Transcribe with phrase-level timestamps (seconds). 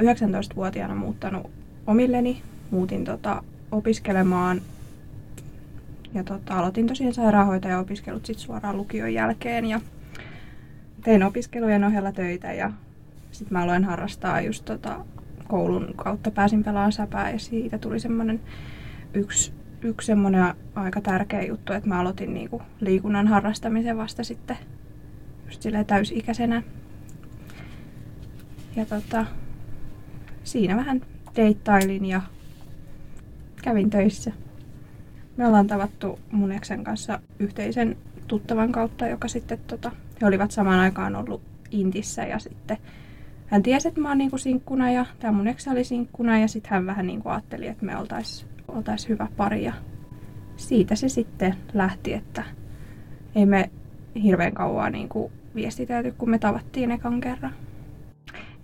[0.00, 1.50] Tota, 19-vuotiaana muuttanut
[1.86, 2.42] omilleni.
[2.70, 4.60] Muutin tota, opiskelemaan
[6.14, 9.80] ja tota, aloitin tosiaan sairaanhoitaja-opiskelut sit suoraan lukion jälkeen ja
[11.04, 12.72] tein opiskelujen ohella töitä ja
[13.30, 15.04] sitten mä aloin harrastaa just tota,
[15.48, 18.40] koulun kautta pääsin pelaamaan säpää ja siitä tuli semmoinen
[19.14, 24.56] yksi, yksi semmoinen aika tärkeä juttu, että mä aloitin niinku liikunnan harrastamisen vasta sitten
[25.46, 26.62] just täysikäisenä.
[28.76, 29.26] Ja tota,
[30.44, 31.00] siinä vähän
[31.36, 32.20] deittailin ja
[33.62, 34.32] kävin töissä.
[35.36, 40.80] Me ollaan tavattu mun eksen kanssa yhteisen tuttavan kautta, joka sitten tota, he olivat samaan
[40.80, 42.76] aikaan ollut Intissä ja sitten
[43.46, 46.70] hän tiesi, että mä oon niinku sinkkuna ja tämä mun eksä oli sinkkuna ja sitten
[46.70, 49.72] hän vähän niinku ajatteli, että me oltais, oltais hyvä pari ja
[50.56, 52.44] siitä se sitten lähti, että
[53.34, 53.70] ei me
[54.22, 57.54] hirveän kauan niinku viestitelty, kun me tavattiin ekan kerran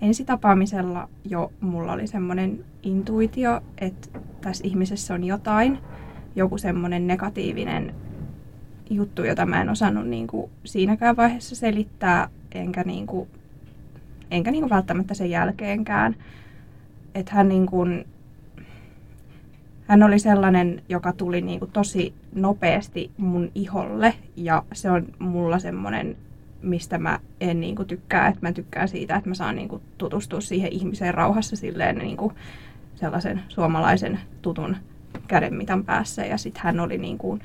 [0.01, 5.79] ensitapaamisella jo mulla oli semmoinen intuitio, että tässä ihmisessä on jotain,
[6.37, 7.95] joku semmoinen negatiivinen
[8.91, 13.29] juttu, jota mä en osannut niin kuin siinäkään vaiheessa selittää, enkä, niin kuin,
[14.31, 16.17] enkä niin kuin välttämättä sen jälkeenkään.
[17.15, 18.07] Että hän, niin kuin,
[19.87, 25.59] hän oli sellainen, joka tuli niin kuin tosi nopeasti mun iholle ja se on mulla
[25.59, 26.17] semmoinen
[26.63, 28.29] mistä mä en niin kuin, tykkää.
[28.29, 32.17] Että mä tykkään siitä, että mä saan niin kuin, tutustua siihen ihmiseen rauhassa silleen niin
[32.17, 32.35] kuin,
[32.95, 34.77] sellaisen suomalaisen tutun
[35.29, 36.27] kädenmitan päässä.
[36.27, 37.41] Ja sitten hän oli niin kuin,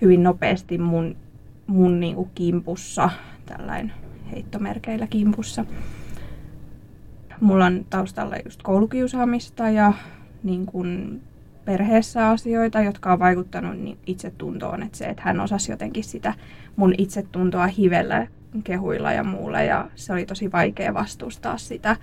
[0.00, 1.16] hyvin nopeasti mun,
[1.66, 3.10] mun niin kuin, kimpussa,
[3.46, 3.92] tällainen
[4.30, 5.64] heittomerkeillä kimpussa.
[7.40, 9.92] Mulla on taustalla just koulukiusaamista ja
[10.42, 11.22] niin kuin,
[11.68, 14.82] perheessä asioita, jotka on vaikuttanut niin itsetuntoon.
[14.82, 16.34] Että se, että hän osasi jotenkin sitä
[16.76, 18.26] mun itsetuntoa hivellä
[18.64, 21.96] kehuilla ja muulla ja se oli tosi vaikea vastustaa sitä.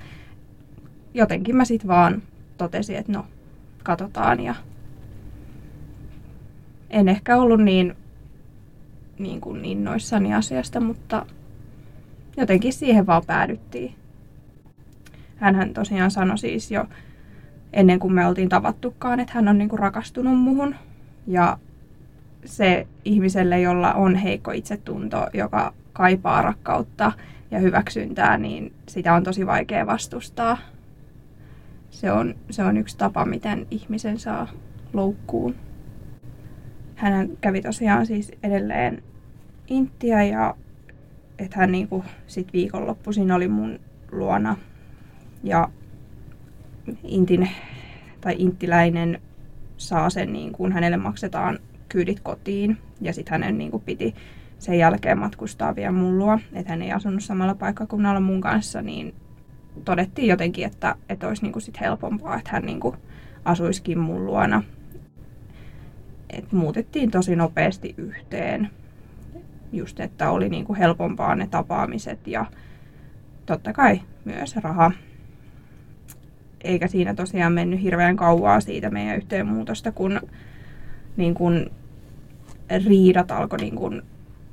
[1.13, 2.23] Jotenkin mä sitten vaan
[2.57, 3.25] totesin, että no,
[3.83, 4.55] katsotaan ja
[6.89, 7.95] en ehkä ollut niin,
[9.19, 11.25] niin, kuin innoissani asiasta, mutta
[12.37, 13.95] jotenkin siihen vaan päädyttiin.
[15.35, 16.85] Hänhän tosiaan sanoi siis jo
[17.75, 20.75] ennen kuin me oltiin tavattukaan, että hän on niin kuin rakastunut muhun.
[21.27, 21.57] Ja
[22.45, 27.11] se ihmiselle, jolla on heikko itsetunto, joka kaipaa rakkautta
[27.51, 30.57] ja hyväksyntää, niin sitä on tosi vaikea vastustaa.
[31.89, 34.47] Se on, se on yksi tapa, miten ihmisen saa
[34.93, 35.55] loukkuun.
[36.95, 39.03] Hän kävi tosiaan siis edelleen
[39.67, 40.55] Inttiä ja
[41.39, 43.79] että hän niinku sit viikonloppuisin oli mun
[44.11, 44.57] luona
[45.43, 45.69] ja
[47.03, 47.49] Intin
[48.21, 49.21] tai inttiläinen
[49.77, 51.59] saa sen, niin kuin hänelle maksetaan
[51.89, 54.15] kyydit kotiin ja sitten hänen niin kuin piti
[54.59, 59.13] sen jälkeen matkustaa vielä mun että hän ei asunut samalla paikkakunnalla mun kanssa, niin
[59.85, 62.95] todettiin jotenkin, että, että olisi niinku sit helpompaa, että hän niinku
[63.45, 64.63] asuisikin mun luona.
[66.29, 68.69] Et muutettiin tosi nopeasti yhteen.
[69.73, 72.45] Just, että oli niinku helpompaa ne tapaamiset ja
[73.45, 74.91] totta kai myös raha.
[76.65, 80.21] Eikä siinä tosiaan mennyt hirveän kauaa siitä meidän yhteenmuutosta, kun,
[81.17, 81.71] niin kun
[82.85, 84.03] riidat alkoi niin kun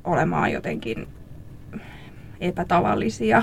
[0.05, 1.09] olemaan jotenkin
[2.41, 3.43] epätavallisia.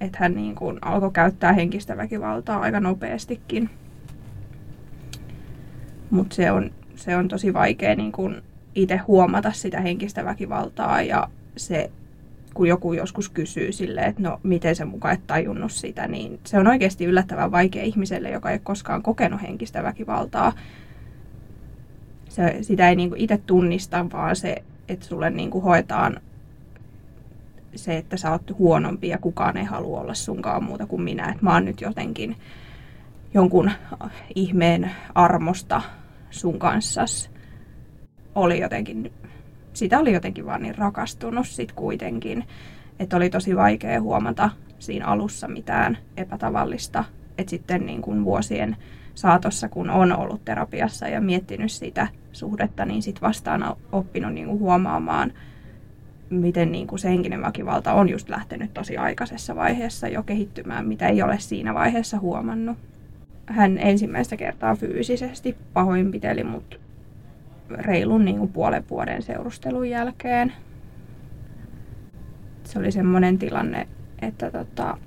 [0.00, 3.70] Että hän niin kuin alkoi käyttää henkistä väkivaltaa aika nopeastikin.
[6.10, 8.42] Mutta se on, se on tosi vaikea niin kuin
[8.74, 11.90] itse huomata sitä henkistä väkivaltaa ja se,
[12.58, 16.58] kun joku joskus kysyy sille, että no miten se mukaan et tajunnut sitä, niin se
[16.58, 20.52] on oikeasti yllättävän vaikea ihmiselle, joka ei koskaan kokenut henkistä väkivaltaa.
[22.28, 26.20] Se, sitä ei niin itse tunnista, vaan se että sulle niin kuin hoetaan
[27.74, 31.28] se, että sä oot huonompi ja kukaan ei halua olla sunkaan muuta kuin minä.
[31.28, 32.36] Että mä oon nyt jotenkin
[33.34, 33.70] jonkun
[34.34, 35.82] ihmeen armosta
[36.30, 37.30] sun kanssas.
[38.34, 39.12] Oli jotenkin,
[39.78, 42.44] sitä oli jotenkin vaan niin rakastunut sit kuitenkin,
[42.98, 47.04] että oli tosi vaikea huomata siinä alussa mitään epätavallista.
[47.38, 48.76] Että sitten niin kuin vuosien
[49.14, 54.58] saatossa, kun on ollut terapiassa ja miettinyt sitä suhdetta, niin sitten vastaan oppinut niin kuin
[54.58, 55.32] huomaamaan,
[56.30, 61.08] miten niin kuin se henkinen väkivalta on just lähtenyt tosi aikaisessa vaiheessa jo kehittymään, mitä
[61.08, 62.78] ei ole siinä vaiheessa huomannut.
[63.46, 66.80] Hän ensimmäistä kertaa fyysisesti pahoinpiteli mut
[67.70, 70.52] reilun niin kuin puolen vuoden seurustelun jälkeen.
[72.64, 73.88] Se oli semmoinen tilanne,
[74.22, 74.98] että tota,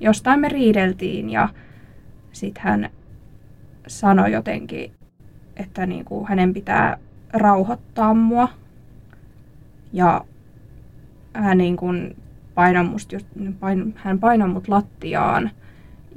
[0.00, 1.48] jostain me riideltiin ja
[2.32, 2.90] sitten hän
[3.86, 4.92] sanoi jotenkin,
[5.56, 6.98] että niin kuin hänen pitää
[7.32, 8.48] rauhoittaa mua.
[9.92, 10.24] Ja
[11.32, 12.16] hän, niin kuin
[12.54, 13.26] painoi must just,
[13.60, 15.50] pain, hän painoi mut lattiaan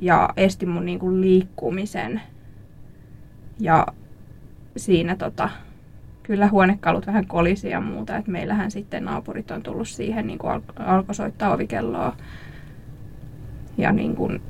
[0.01, 2.21] ja esti mun niin kuin liikkumisen.
[3.59, 3.87] Ja
[4.77, 5.49] siinä tota,
[6.23, 8.17] kyllä huonekalut vähän kolisi ja muuta.
[8.17, 12.15] Et meillähän sitten naapurit on tullut siihen, niin al- alkoi soittaa ovikelloa.
[13.77, 14.41] Ja niin kuin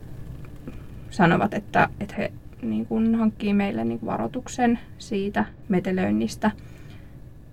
[1.10, 2.32] sanovat, että, että he
[2.62, 6.52] niin kuin hankkii meille niin kuin varoituksen siitä metelöinnistä,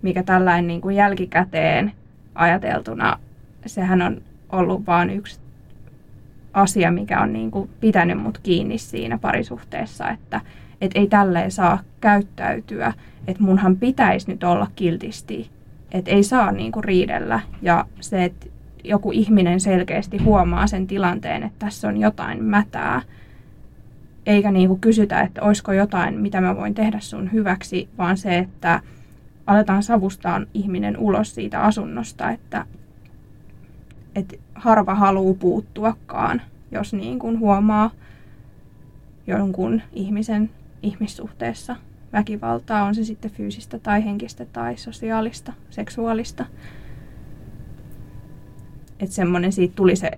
[0.03, 1.93] mikä tällainen niin kuin jälkikäteen
[2.35, 3.19] ajateltuna,
[3.67, 4.23] sehän on
[4.53, 5.41] ollut vain yksi
[6.53, 10.41] asia, mikä on niin kuin pitänyt mut kiinni siinä parisuhteessa, että
[10.81, 12.93] et ei tälleen saa käyttäytyä,
[13.27, 15.50] että munhan pitäisi nyt olla kiltisti,
[15.93, 17.41] että ei saa niin kuin riidellä.
[17.62, 18.47] Ja se, että
[18.85, 23.03] joku ihminen selkeästi huomaa sen tilanteen, että tässä on jotain mätää,
[24.27, 28.38] eikä niin kuin kysytä, että olisiko jotain, mitä mä voin tehdä sun hyväksi, vaan se,
[28.38, 28.81] että
[29.47, 32.67] aletaan savustaa ihminen ulos siitä asunnosta, että,
[34.15, 36.43] että harva haluaa puuttuakaan,
[36.73, 37.91] jos niin kuin huomaa
[39.26, 40.50] jonkun ihmisen
[40.82, 41.77] ihmissuhteessa
[42.12, 46.47] väkivaltaa, on se sitten fyysistä tai henkistä tai sosiaalista, seksuaalista.
[49.00, 50.11] Että semmoinen siitä tuli se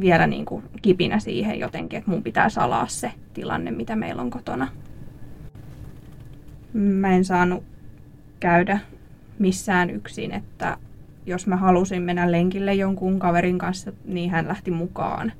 [0.00, 4.30] vielä niin kuin kipinä siihen jotenkin, että mun pitää salaa se tilanne, mitä meillä on
[4.30, 4.68] kotona.
[6.72, 7.64] Mä en saanut
[8.40, 8.80] käydä
[9.38, 10.76] missään yksin, että
[11.26, 15.32] jos mä halusin mennä lenkille jonkun kaverin kanssa, niin hän lähti mukaan.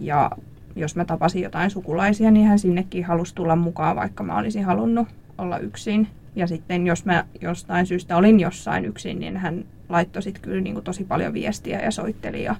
[0.00, 0.30] Ja
[0.76, 5.08] jos mä tapasin jotain sukulaisia, niin hän sinnekin halusi tulla mukaan, vaikka mä olisin halunnut
[5.38, 6.08] olla yksin.
[6.36, 10.74] Ja sitten jos mä jostain syystä olin jossain yksin, niin hän laittoi sitten kyllä niin
[10.74, 12.56] kuin tosi paljon viestiä ja soitteli ja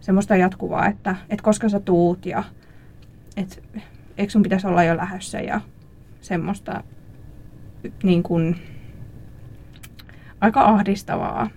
[0.00, 2.44] semmoista jatkuvaa, että, että koska sä tuut ja
[3.36, 3.56] että
[4.18, 5.60] eikö sun pitäisi olla jo lähdössä ja
[6.20, 6.84] semmoista
[8.02, 8.56] niin kuin,
[10.40, 11.50] aika ahdistavaa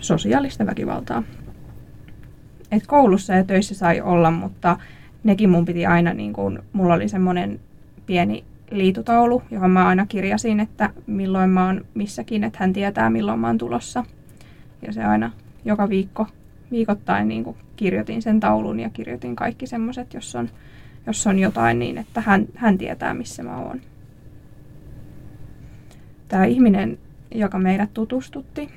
[0.00, 1.22] sosiaalista väkivaltaa.
[2.72, 4.76] Et koulussa ja töissä sai olla, mutta
[5.24, 7.60] nekin mun piti aina, niin kun, mulla oli semmoinen
[8.06, 13.38] pieni liitutaulu, johon mä aina kirjasin, että milloin mä oon missäkin, että hän tietää milloin
[13.38, 14.04] mä oon tulossa.
[14.86, 15.30] Ja se aina
[15.64, 16.26] joka viikko,
[16.70, 20.48] viikoittain niin kuin kirjoitin sen taulun ja kirjoitin kaikki semmoiset, jos on,
[21.06, 23.80] jos on jotain niin, että hän, hän tietää missä mä oon.
[26.28, 26.98] Tämä ihminen,
[27.34, 28.68] joka meidät tutustutti,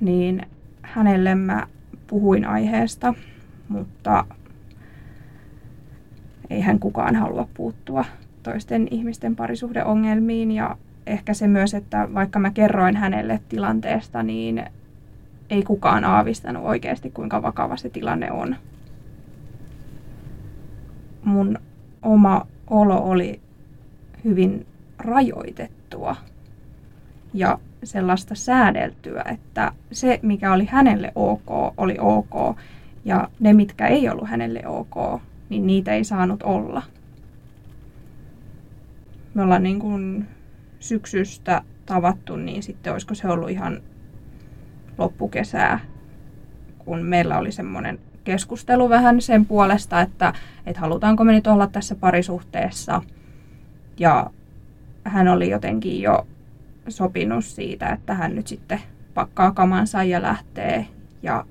[0.00, 0.42] niin
[0.82, 1.66] hänelle mä
[2.06, 3.14] puhuin aiheesta,
[3.68, 4.24] mutta
[6.50, 8.04] ei hän kukaan halua puuttua
[8.42, 14.64] toisten ihmisten parisuhdeongelmiin ja ehkä se myös, että vaikka mä kerroin hänelle tilanteesta, niin
[15.50, 18.56] ei kukaan aavistanut oikeasti, kuinka vakava se tilanne on.
[21.24, 21.58] Mun
[22.02, 23.40] oma olo oli
[24.24, 24.66] hyvin
[24.98, 26.16] rajoitettua
[27.34, 32.56] ja sellaista säädeltyä, että se, mikä oli hänelle ok, oli ok,
[33.04, 36.82] ja ne, mitkä ei ollut hänelle ok, niin niitä ei saanut olla.
[39.34, 40.26] Me ollaan niin kuin
[40.80, 43.80] syksystä tavattu, niin sitten olisiko se ollut ihan
[44.98, 45.80] loppukesää,
[46.78, 50.32] kun meillä oli semmoinen keskustelu vähän sen puolesta, että,
[50.66, 53.02] että halutaanko me nyt olla tässä parisuhteessa.
[53.98, 54.30] Ja
[55.04, 56.26] hän oli jotenkin jo
[56.88, 58.80] sopinut siitä, että hän nyt sitten
[59.14, 60.86] pakkaa kamansa ja lähtee.
[61.22, 61.44] Ja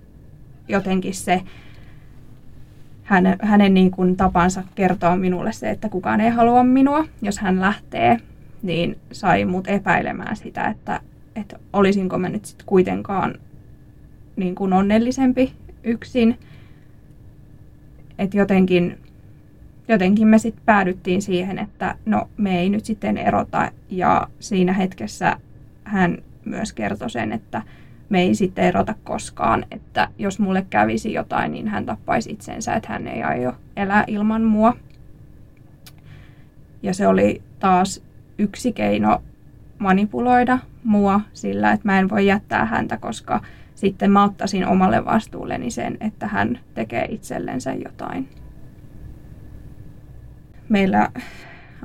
[0.67, 1.41] jotenkin se
[3.03, 7.61] hänen, hänen niin kuin tapansa kertoa minulle se, että kukaan ei halua minua, jos hän
[7.61, 8.17] lähtee,
[8.61, 10.99] niin sai mut epäilemään sitä, että,
[11.35, 13.35] että olisinko mä nyt sitten kuitenkaan
[14.35, 15.53] niin kuin onnellisempi
[15.83, 16.37] yksin.
[18.19, 18.97] Että jotenkin,
[19.87, 23.71] jotenkin me sitten päädyttiin siihen, että no me ei nyt sitten erota.
[23.89, 25.37] Ja siinä hetkessä
[25.83, 27.61] hän myös kertoi sen, että
[28.13, 32.89] me ei sitten erota koskaan, että jos mulle kävisi jotain, niin hän tappaisi itsensä, että
[32.89, 34.75] hän ei aio elää ilman mua.
[36.83, 38.03] Ja se oli taas
[38.37, 39.23] yksi keino
[39.79, 43.41] manipuloida mua sillä, että mä en voi jättää häntä, koska
[43.75, 48.29] sitten mä ottaisin omalle vastuulleni sen, että hän tekee itsellensä jotain.
[50.69, 51.09] Meillä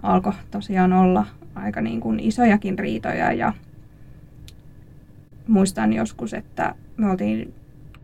[0.03, 3.53] alkoi tosiaan olla aika niin kuin isojakin riitoja ja
[5.49, 7.55] muistan joskus, että me oltiin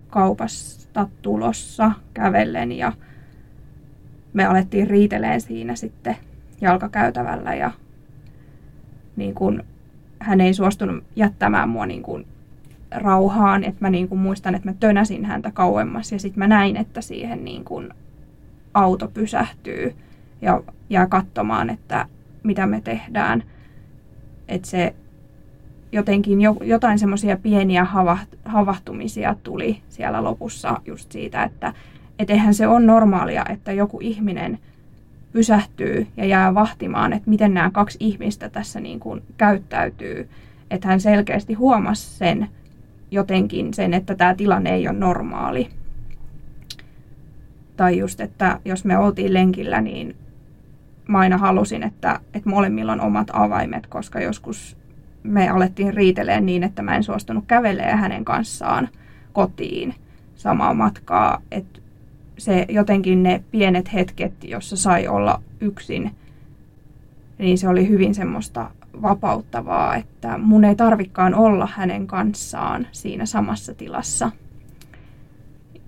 [0.08, 2.92] kaupasta tulossa kävellen ja
[4.32, 6.16] me alettiin riiteleen siinä sitten
[6.60, 7.70] jalkakäytävällä ja
[9.16, 9.62] niin kuin,
[10.18, 12.26] hän ei suostunut jättämään mua niin kuin
[12.90, 16.76] rauhaan, että mä niin kuin muistan, että mä tönäsin häntä kauemmas ja sitten mä näin,
[16.76, 17.94] että siihen niin kuin
[18.74, 19.94] auto pysähtyy
[20.42, 22.06] ja jää katsomaan, että
[22.42, 23.42] mitä me tehdään.
[24.48, 24.94] Että se
[25.94, 27.86] jotenkin jo, jotain semmoisia pieniä
[28.44, 31.72] havahtumisia tuli siellä lopussa just siitä, että
[32.18, 34.58] et eihän se ole normaalia, että joku ihminen
[35.32, 40.28] pysähtyy ja jää vahtimaan, että miten nämä kaksi ihmistä tässä niin kuin käyttäytyy.
[40.70, 42.48] Että hän selkeästi huomasi sen
[43.10, 45.68] jotenkin, sen, että tämä tilanne ei ole normaali.
[47.76, 50.16] Tai just, että jos me oltiin lenkillä, niin
[51.08, 54.76] mä aina halusin, että, että molemmilla on omat avaimet, koska joskus
[55.24, 58.88] me alettiin riiteleen niin, että mä en suostunut kävelemään hänen kanssaan
[59.32, 59.94] kotiin
[60.36, 61.42] samaa matkaa.
[61.50, 61.80] Että
[62.38, 66.10] se jotenkin ne pienet hetket, jossa sai olla yksin,
[67.38, 68.70] niin se oli hyvin semmoista
[69.02, 74.30] vapauttavaa, että mun ei tarvikaan olla hänen kanssaan siinä samassa tilassa.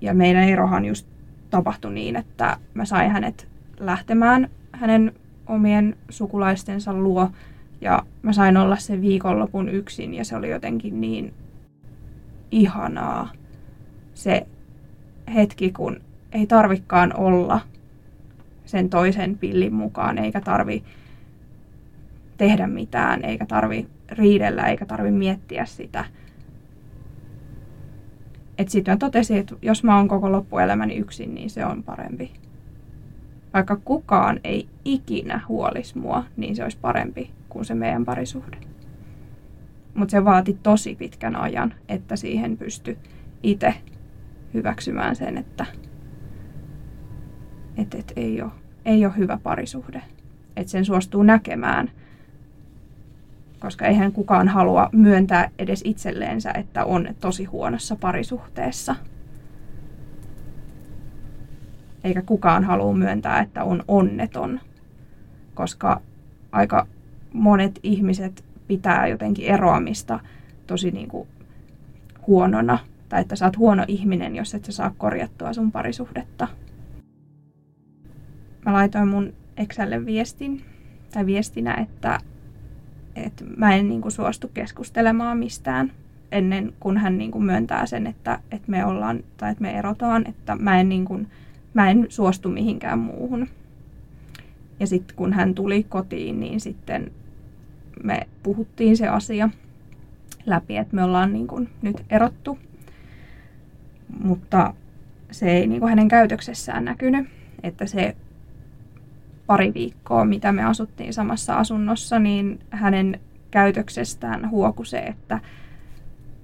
[0.00, 1.06] Ja meidän erohan just
[1.50, 3.48] tapahtui niin, että mä sain hänet
[3.80, 5.12] lähtemään hänen
[5.46, 7.30] omien sukulaistensa luo
[7.80, 11.35] ja mä sain olla sen viikonlopun yksin ja se oli jotenkin niin
[12.50, 13.33] ihanaa
[14.14, 14.47] se
[15.35, 16.00] hetki, kun
[16.33, 17.61] ei tarvikaan olla
[18.64, 20.85] sen toisen pillin mukaan, eikä tarvi
[22.37, 26.04] tehdä mitään, eikä tarvi riidellä, eikä tarvi miettiä sitä.
[28.66, 32.33] Sitten mä totesin, että jos mä oon koko loppuelämäni yksin, niin se on parempi.
[33.54, 38.56] Vaikka kukaan ei ikinä huolis mua, niin se olisi parempi kuin se meidän parisuhde.
[39.94, 42.98] Mutta se vaati tosi pitkän ajan, että siihen pysty
[43.42, 43.75] itse
[44.54, 45.66] hyväksymään sen, että
[47.76, 48.50] et, et ei, ole,
[48.84, 50.02] ei ole hyvä parisuhde.
[50.56, 51.90] Että sen suostuu näkemään,
[53.60, 58.96] koska eihän kukaan halua myöntää edes itselleensä, että on tosi huonossa parisuhteessa.
[62.04, 64.60] Eikä kukaan halua myöntää, että on onneton,
[65.54, 66.00] koska
[66.52, 66.86] aika
[67.36, 70.20] monet ihmiset pitää jotenkin eroamista
[70.66, 71.28] tosi niin kuin
[72.26, 72.78] huonona.
[73.08, 76.48] Tai että sä oot huono ihminen, jos et sä saa korjattua sun parisuhdetta.
[78.66, 80.62] Mä laitoin mun Excelle viestin,
[81.12, 82.20] tai viestinä, että,
[83.16, 85.92] että mä en niin kuin suostu keskustelemaan mistään
[86.32, 90.28] ennen kuin hän niin kuin myöntää sen, että, että me ollaan tai että me erotaan,
[90.28, 91.28] että mä en, niin kuin,
[91.74, 93.48] mä en suostu mihinkään muuhun.
[94.80, 97.10] Ja sitten kun hän tuli kotiin, niin sitten
[98.04, 99.48] me puhuttiin se asia
[100.46, 102.58] läpi, että me ollaan niin kuin nyt erottu.
[104.22, 104.74] Mutta
[105.30, 107.28] se ei niin kuin hänen käytöksessään näkynyt,
[107.62, 108.16] että se
[109.46, 115.40] pari viikkoa, mitä me asuttiin samassa asunnossa, niin hänen käytöksestään huoku se, että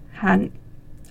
[0.08, 0.50] hän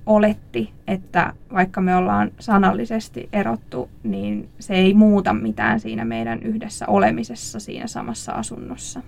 [0.05, 6.87] oletti, että vaikka me ollaan sanallisesti erottu, niin se ei muuta mitään siinä meidän yhdessä
[6.87, 9.01] olemisessa siinä samassa asunnossa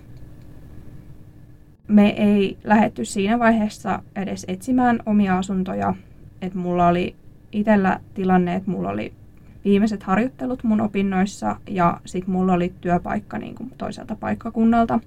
[1.93, 5.95] me ei lähetty siinä vaiheessa edes etsimään omia asuntoja.
[6.41, 7.15] Että mulla oli
[7.51, 9.13] itsellä tilanne, että mulla oli
[9.65, 14.99] viimeiset harjoittelut mun opinnoissa ja sitten mulla oli työpaikka niin kuin toiselta paikkakunnalta.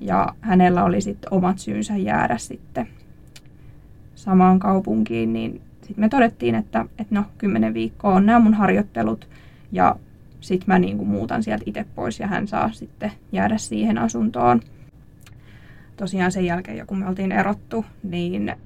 [0.00, 2.88] Ja hänellä oli sitten omat syynsä jäädä sitten
[4.14, 9.28] samaan kaupunkiin, niin sitten me todettiin, että, että no kymmenen viikkoa on nämä mun harjoittelut
[9.72, 9.96] ja
[10.40, 14.60] sitten mä niin kuin muutan sieltä itse pois ja hän saa sitten jäädä siihen asuntoon
[16.02, 18.56] tosiaan sen jälkeen, kun me oltiin erottu, niin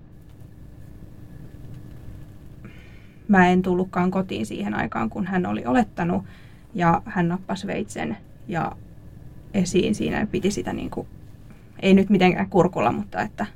[3.28, 6.24] mä en tullutkaan kotiin siihen aikaan, kun hän oli olettanut.
[6.74, 8.16] Ja hän nappasi veitsen
[8.48, 8.72] ja
[9.54, 11.08] esiin siinä piti sitä niin kuin,
[11.82, 13.46] ei nyt mitenkään kurkulla, mutta että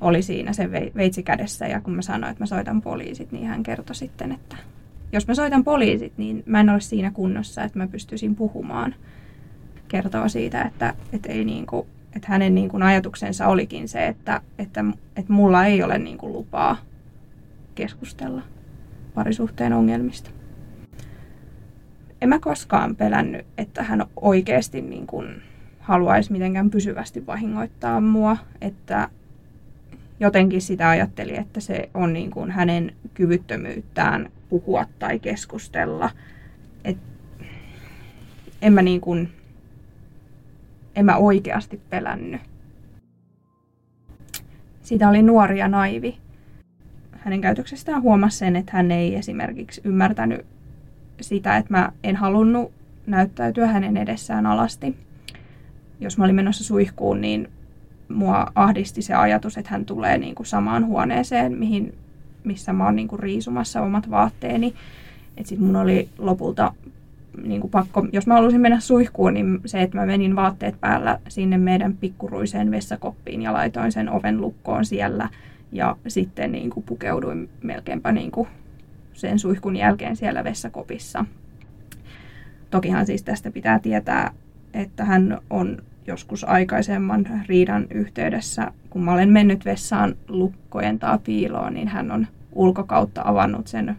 [0.00, 1.66] oli siinä se veitsi kädessä.
[1.66, 4.56] Ja kun mä sanoin, että mä soitan poliisit, niin hän kertoi sitten, että
[5.12, 8.94] jos mä soitan poliisit, niin mä en ole siinä kunnossa, että mä pystyisin puhumaan.
[9.88, 11.86] Kertoo siitä, että, että ei niin kuin,
[12.16, 14.84] että hänen niin kuin ajatuksensa olikin se, että, että,
[15.16, 16.76] että mulla ei ole niin kuin lupaa
[17.74, 18.42] keskustella
[19.14, 20.30] parisuhteen ongelmista.
[22.20, 25.42] En mä koskaan pelännyt, että hän oikeasti niin kuin
[25.80, 29.08] haluaisi mitenkään pysyvästi vahingoittaa mua, että
[30.20, 36.10] jotenkin sitä ajatteli, että se on niin kuin hänen kyvyttömyyttään puhua tai keskustella.
[36.84, 36.98] Et
[38.62, 39.28] en mä niin kuin,
[41.00, 42.40] en mä oikeasti pelännyt.
[44.82, 46.18] Siitä oli nuori ja naivi.
[47.12, 50.46] Hänen käytöksestään huomasi sen, että hän ei esimerkiksi ymmärtänyt
[51.20, 52.72] sitä, että mä en halunnut
[53.06, 54.96] näyttäytyä hänen edessään alasti.
[56.00, 57.48] Jos mä olin menossa suihkuun, niin
[58.08, 61.94] mua ahdisti se ajatus, että hän tulee niin kuin samaan huoneeseen, mihin,
[62.44, 64.74] missä mä oon niin kuin riisumassa omat vaatteeni.
[65.36, 66.72] Että sit mun oli lopulta
[67.42, 71.18] niin kuin pakko, jos mä halusin mennä suihkuun, niin se, että mä menin vaatteet päällä
[71.28, 75.28] sinne meidän pikkuruiseen vessakoppiin ja laitoin sen oven lukkoon siellä.
[75.72, 78.48] Ja sitten niin kuin pukeuduin melkeinpä niin kuin
[79.12, 81.24] sen suihkun jälkeen siellä vessakopissa.
[82.70, 84.30] Tokihan siis tästä pitää tietää,
[84.74, 91.74] että hän on joskus aikaisemman riidan yhteydessä, kun mä olen mennyt vessaan lukkojen tai piiloon,
[91.74, 93.96] niin hän on ulkokautta avannut sen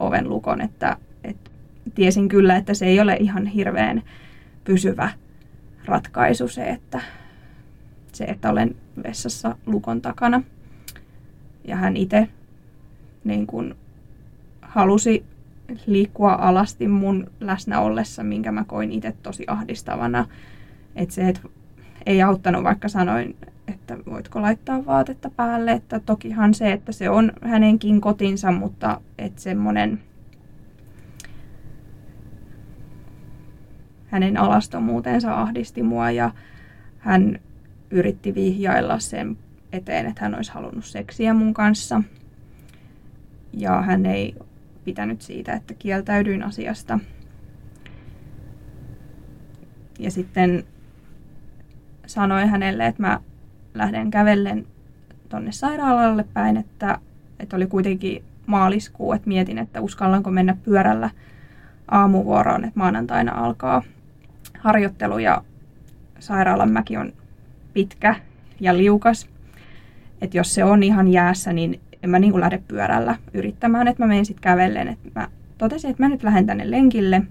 [0.00, 1.49] oven lukon, että, että
[1.94, 4.02] tiesin kyllä, että se ei ole ihan hirveän
[4.64, 5.10] pysyvä
[5.84, 7.00] ratkaisu se, että,
[8.12, 10.42] se, että olen vessassa lukon takana.
[11.64, 12.28] Ja hän itse
[13.24, 13.74] niin kuin
[14.62, 15.24] halusi
[15.86, 20.26] liikkua alasti mun läsnä ollessa, minkä mä koin itse tosi ahdistavana.
[20.96, 21.40] Että se, että
[22.06, 23.36] ei auttanut, vaikka sanoin,
[23.68, 25.72] että voitko laittaa vaatetta päälle.
[25.72, 30.00] Että tokihan se, että se on hänenkin kotinsa, mutta että semmoinen
[34.10, 36.30] hänen alastomuutensa ahdisti mua ja
[36.98, 37.40] hän
[37.90, 39.36] yritti vihjailla sen
[39.72, 42.02] eteen, että hän olisi halunnut seksiä mun kanssa.
[43.52, 44.34] Ja hän ei
[44.84, 46.98] pitänyt siitä, että kieltäydyin asiasta.
[49.98, 50.64] Ja sitten
[52.06, 53.20] sanoin hänelle, että mä
[53.74, 54.66] lähden kävellen
[55.28, 56.98] tonne sairaalalle päin, että,
[57.40, 61.10] että oli kuitenkin maaliskuu, että mietin, että uskallanko mennä pyörällä
[61.88, 63.82] aamuvuoroon, että maanantaina alkaa
[64.60, 65.42] harjoittelu ja
[66.18, 67.12] sairaalan mäki on
[67.72, 68.14] pitkä
[68.60, 69.28] ja liukas.
[70.20, 74.02] Että jos se on ihan jäässä, niin en mä niin kuin lähde pyörällä yrittämään, että
[74.02, 74.88] mä menen sitten kävellen.
[74.88, 77.22] Että mä totesin, että mä nyt lähden tänne lenkille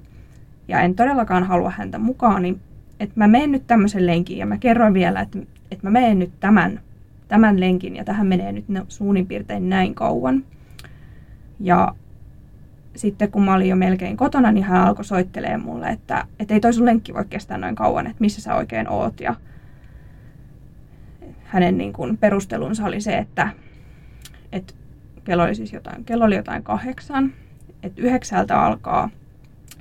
[0.68, 2.60] ja en todellakaan halua häntä mukaan, niin
[3.00, 5.40] että mä menen nyt tämmöisen lenkin ja mä kerroin vielä, että,
[5.72, 6.80] että mä menen nyt tämän,
[7.28, 10.44] tämän lenkin ja tähän menee nyt suunnin piirtein näin kauan.
[11.60, 11.96] Ja
[12.96, 16.60] sitten kun mä olin jo melkein kotona, niin hän alkoi soittelee mulle, että, että ei
[16.60, 19.20] toi sun lenkki voi kestää noin kauan, että missä sä oikein oot.
[19.20, 19.36] Ja
[21.44, 23.50] hänen niin kuin perustelunsa oli se, että,
[24.52, 24.74] että
[25.24, 27.34] kello oli siis jotain, kello oli jotain kahdeksan,
[27.84, 29.10] että yhdeksältä alkaa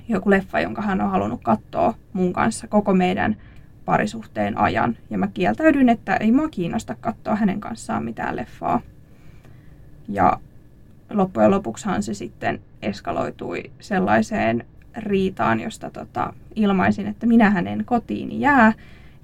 [0.07, 3.37] joku leffa, jonka hän on halunnut katsoa mun kanssa koko meidän
[3.85, 4.97] parisuhteen ajan.
[5.09, 8.81] Ja mä kieltäydyin, että ei mua kiinnosta katsoa hänen kanssaan mitään leffaa.
[10.07, 10.39] Ja
[11.09, 14.65] loppujen lopuksihan se sitten eskaloitui sellaiseen
[14.97, 18.73] riitaan, josta tota, ilmaisin, että minä hänen kotiin jää.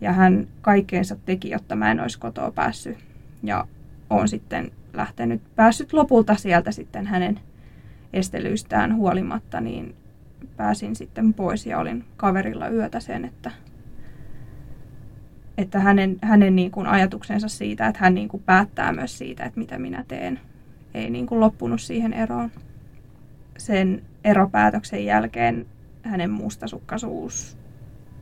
[0.01, 2.97] Ja hän kaikkeensa teki, jotta mä en olisi kotoa päässyt.
[3.43, 3.67] Ja
[4.09, 7.39] on sitten lähtenyt, päässyt lopulta sieltä sitten hänen
[8.13, 9.95] estelyystään huolimatta, niin
[10.57, 13.51] pääsin sitten pois ja olin kaverilla yötä sen, että,
[15.57, 19.59] että hänen, hänen niin kuin ajatuksensa siitä, että hän niin kuin päättää myös siitä, että
[19.59, 20.39] mitä minä teen,
[20.95, 22.51] ei niin kuin loppunut siihen eroon.
[23.57, 25.65] Sen eropäätöksen jälkeen
[26.03, 27.57] hänen mustasukkaisuus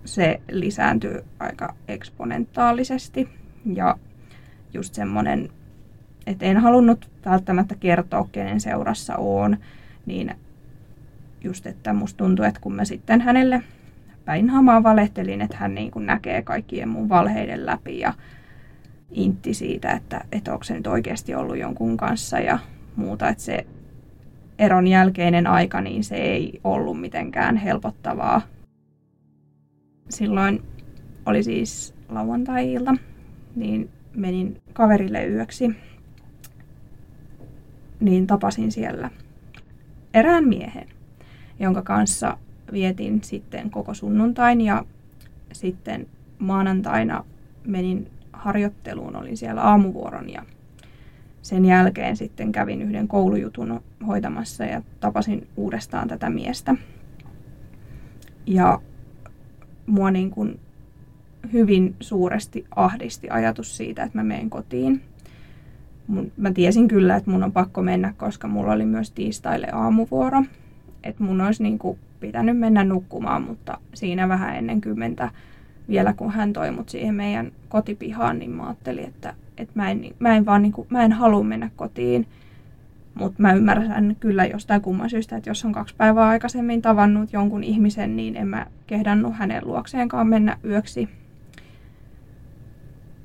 [0.05, 3.29] se lisääntyy aika eksponentaalisesti
[3.73, 3.97] ja
[4.73, 5.49] just semmoinen,
[6.27, 9.57] että en halunnut välttämättä kertoa, kenen seurassa on,
[10.05, 10.35] niin
[11.43, 13.63] just, että musta tuntuu, että kun mä sitten hänelle
[14.25, 18.13] päin hamaa valehtelin, että hän niin kuin näkee kaikkien mun valheiden läpi ja
[19.13, 22.59] intti siitä, että, että onko se nyt oikeasti ollut jonkun kanssa ja
[22.95, 23.65] muuta, että se
[24.59, 28.41] eron jälkeinen aika, niin se ei ollut mitenkään helpottavaa.
[30.09, 30.63] Silloin
[31.25, 32.95] oli siis lauantai-ilta,
[33.55, 35.71] niin menin kaverille yöksi,
[37.99, 39.09] niin tapasin siellä
[40.13, 40.87] erään miehen
[41.59, 42.37] jonka kanssa
[42.71, 44.85] vietin sitten koko sunnuntain ja
[45.51, 46.07] sitten
[46.39, 47.25] maanantaina
[47.65, 48.07] menin
[48.43, 50.43] harjoitteluun, olin siellä aamuvuoron ja
[51.41, 56.75] sen jälkeen sitten kävin yhden koulujutun hoitamassa ja tapasin uudestaan tätä miestä.
[58.45, 58.81] Ja
[59.85, 60.59] mua niin kuin
[61.53, 65.01] hyvin suuresti ahdisti ajatus siitä, että mä menen kotiin.
[66.37, 70.43] Mä tiesin kyllä, että mun on pakko mennä, koska mulla oli myös tiistaille aamuvuoro.
[71.03, 75.31] Että mun olisi niin kuin pitänyt mennä nukkumaan, mutta siinä vähän ennen kymmentä
[75.89, 80.01] vielä kun hän toi mut siihen meidän kotipihaan, niin mä ajattelin, että, että mä, en,
[80.19, 82.27] mä en vaan niin kuin, mä en halua mennä kotiin.
[83.15, 87.63] Mutta mä ymmärrän kyllä jostain kumman syystä, että jos on kaksi päivää aikaisemmin tavannut jonkun
[87.63, 91.09] ihmisen, niin en mä kehdannut hänen luokseenkaan mennä yöksi.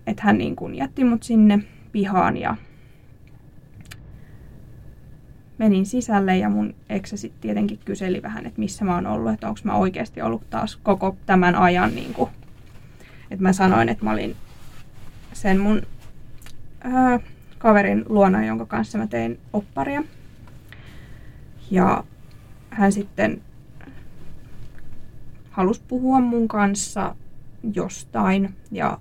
[0.06, 1.58] Että hän niin kuin jätti mut sinne
[1.92, 2.56] pihaan ja
[5.58, 9.48] menin sisälle ja mun eksä sitten tietenkin kyseli vähän, että missä mä oon ollut, että
[9.48, 12.30] onko mä oikeasti ollut taas koko tämän ajan niin kuin,
[13.30, 14.36] että mä sanoin, että mä olin
[15.32, 15.82] sen mun
[16.80, 17.20] ää,
[17.58, 20.02] kaverin luona, jonka kanssa mä tein opparia.
[21.70, 22.04] Ja
[22.70, 23.42] hän sitten
[25.50, 27.14] halusi puhua mun kanssa
[27.74, 28.98] jostain ja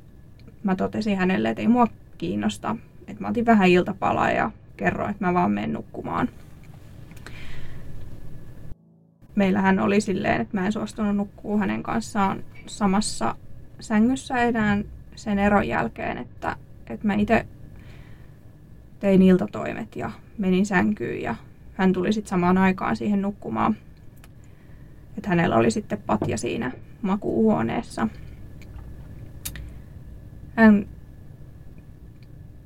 [0.64, 1.88] mä totesin hänelle, että ei mua
[2.18, 2.76] kiinnosta.
[3.08, 6.30] Että mä otin vähän iltapalaa ja kerroin, että mä vaan menen nukkumaan.
[9.36, 13.36] Meillähän oli silleen, että mä en suostunut nukkuu hänen kanssaan samassa
[13.80, 14.78] sängyssä enää
[15.16, 16.56] sen eron jälkeen, että,
[16.90, 17.46] että mä itse
[19.00, 21.36] tein iltatoimet ja menin sänkyyn ja
[21.74, 23.76] hän tuli sitten samaan aikaan siihen nukkumaan.
[25.18, 28.08] Että hänellä oli sitten patja siinä makuuhuoneessa.
[30.56, 30.88] Hän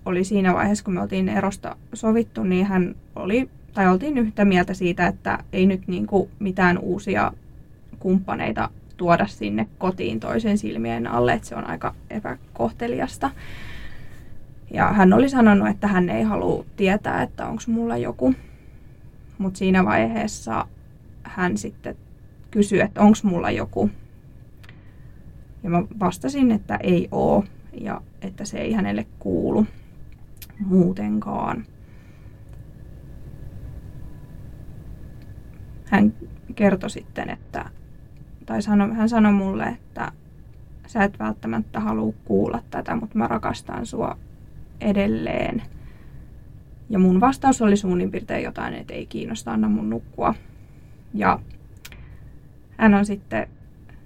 [0.06, 4.74] oli siinä vaiheessa, kun me oltiin erosta sovittu, niin hän oli, tai oltiin yhtä mieltä
[4.74, 7.34] siitä, että ei nyt niin kuin mitään uusia
[8.00, 8.70] kumppaneita
[9.02, 13.32] tuoda sinne kotiin toisen silmien alle, että se on aika epäkohteliasta.
[14.74, 18.34] Ja hän oli sanonut, että hän ei halua tietää, että onko mulla joku.
[19.38, 20.68] Mutta siinä vaiheessa
[21.24, 21.96] hän sitten
[22.52, 23.90] kysyi, että onko mulla joku.
[25.64, 29.66] Ja mä vastasin, että ei oo ja että se ei hänelle kuulu
[30.60, 31.66] muutenkaan.
[35.86, 36.14] Hän
[36.56, 37.70] kertoi sitten, että,
[38.46, 40.12] tai sano, hän sanoi mulle, että
[40.88, 44.18] sä et välttämättä halua kuulla tätä, mutta mä rakastan sua
[44.82, 45.62] edelleen.
[46.90, 50.36] Ja mun vastaus oli suunnin piirtein jotain, että ei kiinnosta, anna mun nukkua.
[51.14, 51.40] Ja
[52.78, 53.48] hän on sitten,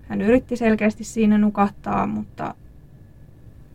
[0.09, 2.55] hän yritti selkeästi siinä nukahtaa, mutta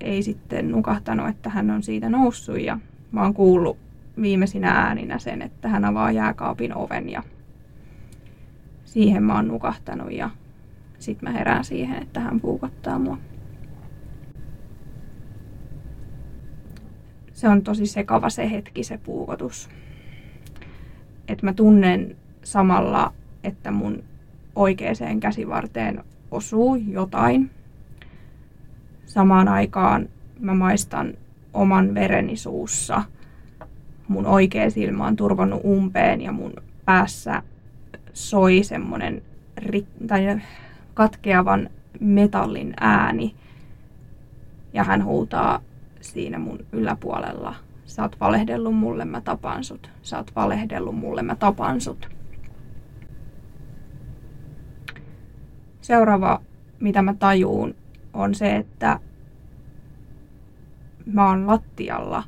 [0.00, 2.78] ei sitten nukahtanut, että hän on siitä noussut ja
[3.12, 3.78] mä oon kuullut
[4.22, 7.22] viimeisinä ääninä sen, että hän avaa jääkaapin oven ja
[8.84, 10.30] siihen mä oon nukahtanut ja
[11.00, 13.18] sitten mä herään siihen, että hän puukottaa mua.
[17.32, 19.68] Se on tosi sekava se hetki, se puukotus.
[21.28, 23.12] Että mä tunnen samalla,
[23.44, 24.04] että mun
[24.54, 27.50] oikeaan käsivarteen osuu jotain.
[29.06, 30.08] Samaan aikaan
[30.40, 31.14] mä maistan
[31.52, 33.02] oman vereni suussa.
[34.08, 36.52] Mun oikea silmä on turvonnut umpeen ja mun
[36.84, 37.42] päässä
[38.12, 39.22] soi semmonen
[39.60, 40.40] ri- tai
[41.00, 43.34] katkeavan metallin ääni.
[44.72, 45.60] Ja hän huutaa
[46.00, 47.54] siinä mun yläpuolella.
[47.84, 49.90] Sä oot valehdellut mulle, mä tapan sut.
[50.02, 52.08] Sä oot valehdellut mulle, mä tapan sut.
[55.80, 56.40] Seuraava,
[56.80, 57.74] mitä mä tajuun,
[58.12, 59.00] on se, että
[61.06, 62.22] mä oon lattialla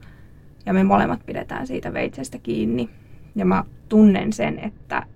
[0.66, 2.90] ja me molemmat pidetään siitä veitsestä kiinni.
[3.34, 5.06] Ja mä tunnen sen, että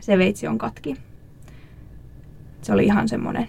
[0.00, 1.11] se veitsi on katki.
[2.62, 3.48] Se oli ihan semmonen,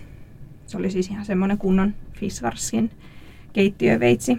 [0.65, 2.91] se oli siis ihan semmonen kunnon Fisvarskin
[3.53, 4.37] keittiöveitsi.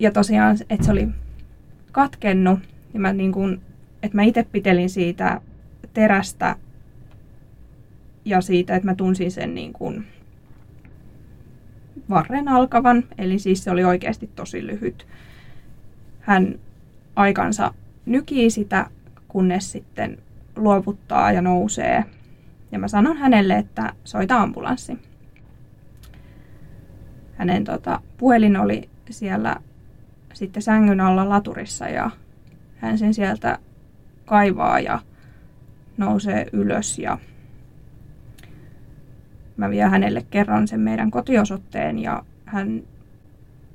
[0.00, 1.08] Ja tosiaan, että se oli
[1.92, 2.60] katkennut,
[2.94, 3.60] ja mä niin kun,
[4.02, 5.40] että mä itse pitelin siitä
[5.94, 6.56] terästä
[8.24, 10.06] ja siitä, että mä tunsin sen niin kuin
[12.10, 15.06] varren alkavan, eli siis se oli oikeasti tosi lyhyt.
[16.20, 16.58] Hän
[17.16, 17.74] aikansa
[18.06, 18.90] nykii sitä,
[19.28, 20.18] kunnes sitten
[20.56, 22.04] luovuttaa ja nousee.
[22.72, 24.98] Ja mä sanon hänelle, että soita ambulanssi.
[27.36, 29.56] Hänen tota, puhelin oli siellä
[30.34, 32.10] sitten sängyn alla laturissa ja
[32.76, 33.58] hän sen sieltä
[34.24, 35.00] kaivaa ja
[35.96, 37.18] nousee ylös ja
[39.56, 42.82] mä vielä hänelle kerron sen meidän kotiosoitteen ja hän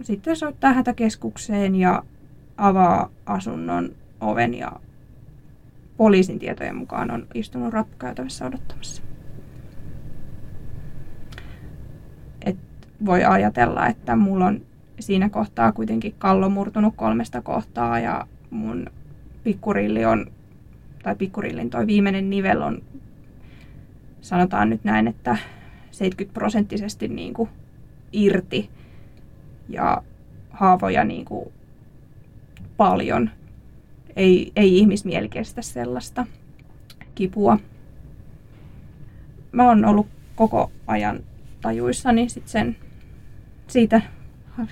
[0.02, 2.04] sitten soittaa hätäkeskukseen ja
[2.58, 3.90] avaa asunnon
[4.22, 4.72] oven ja
[5.98, 9.04] poliisin tietojen mukaan on istunut rappukäytävässä odottamassa.
[12.46, 12.58] Et
[13.06, 14.62] voi ajatella, että mulla on
[15.00, 18.86] siinä kohtaa kuitenkin kallo murtunut kolmesta kohtaa ja mun
[19.44, 20.32] pikkurilli on,
[21.04, 22.82] tai pikkurillin toi viimeinen nivel on,
[24.22, 25.38] sanotaan nyt näin, että
[25.92, 27.50] 70 prosenttisesti niin kuin
[28.14, 28.70] irti
[29.70, 30.04] ja
[30.50, 31.54] haavoja niin kuin
[32.78, 33.30] paljon.
[34.16, 36.26] Ei, ei ihmismieli kestä sellaista
[37.16, 37.60] kipua.
[39.52, 41.20] Mä oon ollut koko ajan
[41.62, 42.76] tajuissani sit sen
[43.68, 44.02] siitä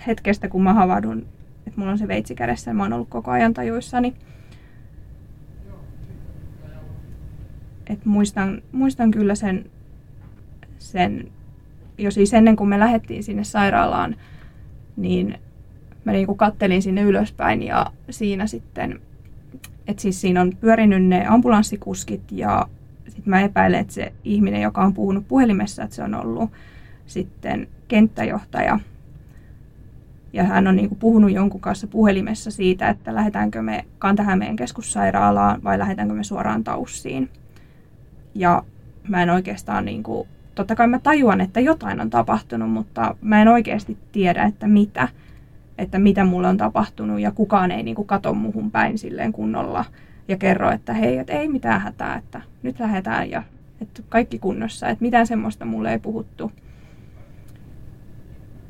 [0.08, 1.26] hetkestä, kun mä havahdun,
[1.68, 4.14] että mulla on se veitsi kädessä mä oon ollut koko ajan tajuissani.
[7.88, 9.66] Et muistan, muistan kyllä sen,
[10.80, 11.32] sen,
[11.98, 14.16] jo siis ennen kuin me lähdettiin sinne sairaalaan,
[14.98, 15.40] niin
[16.06, 19.02] mä niin kuin kattelin sinne ylöspäin ja siinä sitten,
[19.88, 22.68] että siis siinä on pyörinyt ne ambulanssikuskit ja
[23.06, 26.52] sitten mä epäilen, että se ihminen, joka on puhunut puhelimessa, että se on ollut
[27.06, 28.80] sitten kenttäjohtaja.
[30.34, 35.64] Ja hän on niin kuin puhunut jonkun kanssa puhelimessa siitä, että lähdetäänkö me Kantahämeen keskussairaalaan
[35.64, 37.30] vai lähdetäänkö me suoraan Taussiin.
[38.36, 38.64] Ja
[39.08, 43.42] mä en oikeastaan, niin kuin, totta kai mä tajuan, että jotain on tapahtunut, mutta mä
[43.42, 45.08] en oikeasti tiedä, että mitä
[45.82, 49.86] että mitä mulle on tapahtunut ja kukaan ei niin kuin kato muhun päin silleen kunnolla
[50.28, 53.44] ja kerro, että hei, että ei mitään hätää, että nyt lähdetään ja
[53.82, 56.52] että kaikki kunnossa, että mitään semmoista mulle ei puhuttu.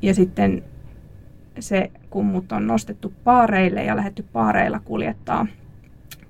[0.02, 0.64] Ja sitten
[1.58, 5.46] se, kun mut on nostettu paareille ja lähetty paareilla kuljettaa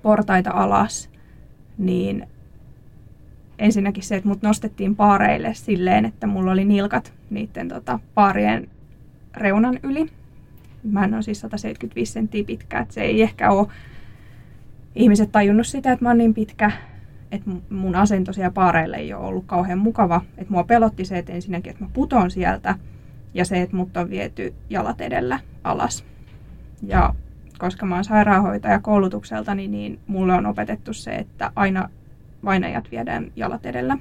[0.03, 1.11] portaita alas,
[1.79, 2.27] niin
[3.59, 8.69] ensinnäkin se, että mut nostettiin paareille silleen, että mulla oli nilkat niiden tota, paarien
[9.37, 10.22] reunan yli.
[10.83, 13.69] Mä en ole siis 175 senttiä pitkä, että se ei ehkä ole
[14.95, 16.71] ihmiset tajunnut sitä, että mä oon niin pitkä,
[17.33, 20.21] että mun asento siellä paareille ei ole ollut kauhean mukava.
[20.39, 22.75] Että mua pelotti se, että ensinnäkin, että mä puton sieltä
[23.35, 26.05] ja se, että mut on viety jalat edellä alas.
[26.83, 27.15] Ja
[27.59, 31.89] koska mä oon sairaanhoitaja koulutukselta, niin, niin mulle on opetettu se, että aina
[32.45, 33.99] vainajat viedään jalat edellä.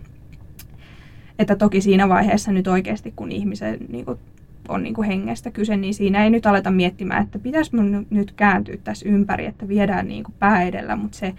[1.40, 4.20] Että toki siinä vaiheessa nyt oikeasti, kun ihmisen niin kuin
[4.70, 8.32] on niin kuin hengestä kyse, niin siinä ei nyt aleta miettimään, että pitäisi mun nyt
[8.32, 11.34] kääntyä tässä ympäri, että viedään niin kuin pää edellä, mutta se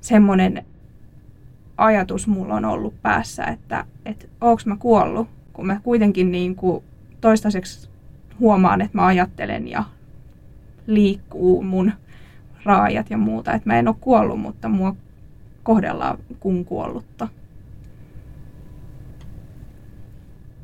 [0.00, 0.64] semmoinen
[1.76, 6.84] ajatus mulla on ollut päässä, että, että onko mä kuollut, kun mä kuitenkin niin kuin
[7.20, 7.90] toistaiseksi
[8.40, 9.84] huomaan, että mä ajattelen ja
[10.86, 11.92] liikkuu mun
[12.64, 14.96] raajat ja muuta, että mä en ole kuollut, mutta mua
[15.62, 17.28] kohdellaan kuin kuollutta.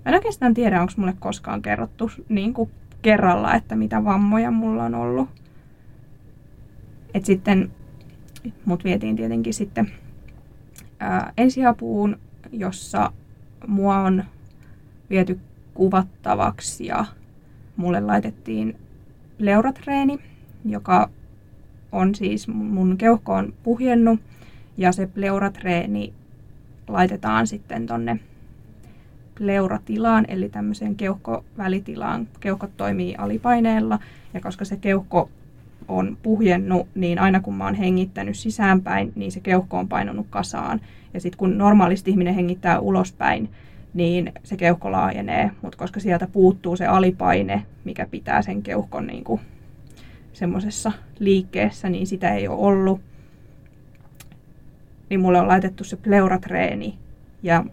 [0.07, 2.71] Mä en oikeastaan tiedä, onko mulle koskaan kerrottu niin kuin
[3.03, 5.29] kerralla, että mitä vammoja mulla on ollut.
[7.15, 7.71] Et sitten
[8.65, 9.93] mut vietiin tietenkin sitten
[11.01, 12.19] ää, ensiapuun,
[12.53, 13.13] jossa
[13.67, 14.25] mua on
[15.11, 15.41] viety
[15.75, 17.05] kuvattavaksi ja
[17.77, 18.77] mulle laitettiin
[19.39, 20.19] pleuratreeni,
[20.65, 21.11] joka
[21.93, 24.21] on siis mun keuhko on puhjennut
[24.77, 26.13] ja se pleuratreeni
[26.89, 28.21] laitetaan sitten tonne
[29.39, 32.29] pleuratilaan, eli tämmöiseen keuhkovälitilaan.
[32.41, 33.99] Keuhkot toimii alipaineella,
[34.35, 35.31] ja koska se keuhko
[35.89, 40.81] on puhjennut, niin aina kun mä oon hengittänyt sisäänpäin, niin se keuhko on painunut kasaan.
[41.15, 43.51] Ja sitten kun normaalisti ihminen hengittää ulospäin,
[43.95, 49.25] niin se keuhko laajenee, mutta koska sieltä puuttuu se alipaine, mikä pitää sen keuhkon niin
[50.33, 53.01] semmoisessa liikkeessä, niin sitä ei ole ollut.
[55.11, 56.99] Niin mulle on laitettu se pleuratreeni
[57.43, 57.65] ja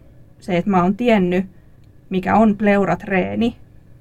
[0.44, 1.46] se, että mä oon tiennyt,
[2.10, 3.56] mikä on pleuratreeni,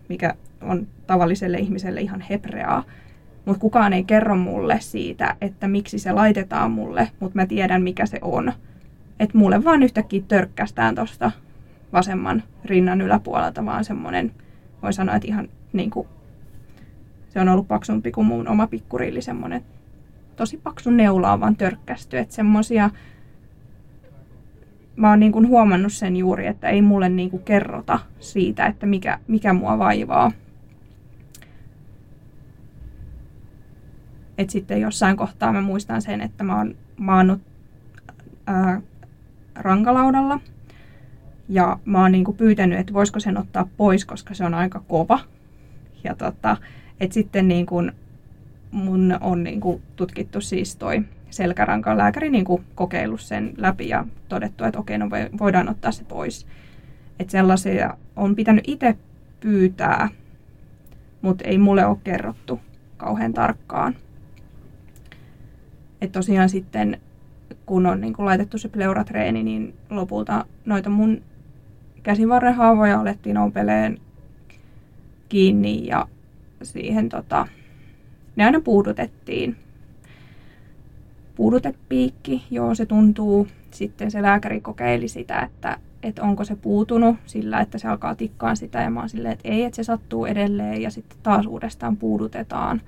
[0.10, 2.84] mikä on tavalliselle ihmiselle ihan hebreaa,
[3.46, 8.06] mutta kukaan ei kerro mulle siitä, että miksi se laitetaan mulle, mutta mä tiedän, mikä
[8.06, 8.54] se on.
[9.20, 11.32] Että mulle vaan yhtäkkiä törkkästään tuosta
[11.94, 14.32] vasemman rinnan yläpuolelta vaan semmoinen,
[14.82, 16.08] voi sanoa, että ihan niin kuin,
[17.30, 19.64] se on ollut paksumpi kuin mun oma pikkurilli, semmoinen
[20.36, 22.90] tosi paksu neula on vaan törkkästy, että semmoisia
[24.96, 28.86] mä oon niin kuin huomannut sen juuri, että ei mulle niin kuin kerrota siitä, että
[28.86, 30.32] mikä, mikä mua vaivaa.
[34.38, 37.42] Et sitten jossain kohtaa mä muistan sen, että mä oon maannut
[38.48, 38.82] ää,
[39.56, 40.40] rankalaudalla.
[41.50, 44.84] Ja mä oon niin kuin pyytänyt, että voisiko sen ottaa pois, koska se on aika
[44.88, 45.20] kova.
[46.04, 46.58] Ja tota,
[47.00, 47.92] että sitten niin kuin
[48.72, 51.04] mun on niin kuin tutkittu siis toi
[51.34, 56.04] selkärankan lääkäri niin kuin kokeillut sen läpi ja todettu, että okei, no voidaan ottaa se
[56.04, 56.48] pois.
[57.20, 58.98] Että sellaisia on pitänyt itse
[59.40, 60.10] pyytää,
[61.22, 62.62] mutta ei mulle ole kerrottu
[62.98, 63.96] kauhean tarkkaan.
[66.02, 67.02] Että tosiaan sitten,
[67.66, 71.22] kun on niin kuin laitettu se pleuratreeni, niin lopulta noita mun
[72.04, 74.00] käsivarren haavoja alettiin ompeleen
[75.30, 76.08] kiinni ja
[76.64, 77.48] siihen tota,
[78.36, 79.63] ne aina puudutettiin
[81.36, 83.48] puudutepiikki, joo se tuntuu.
[83.72, 88.58] Sitten se lääkäri kokeili sitä, että, että onko se puutunut sillä, että se alkaa tikkaan
[88.58, 91.98] sitä ja mä oon silleen, että ei, että se sattuu edelleen ja sitten taas uudestaan
[91.98, 92.82] puudutetaan.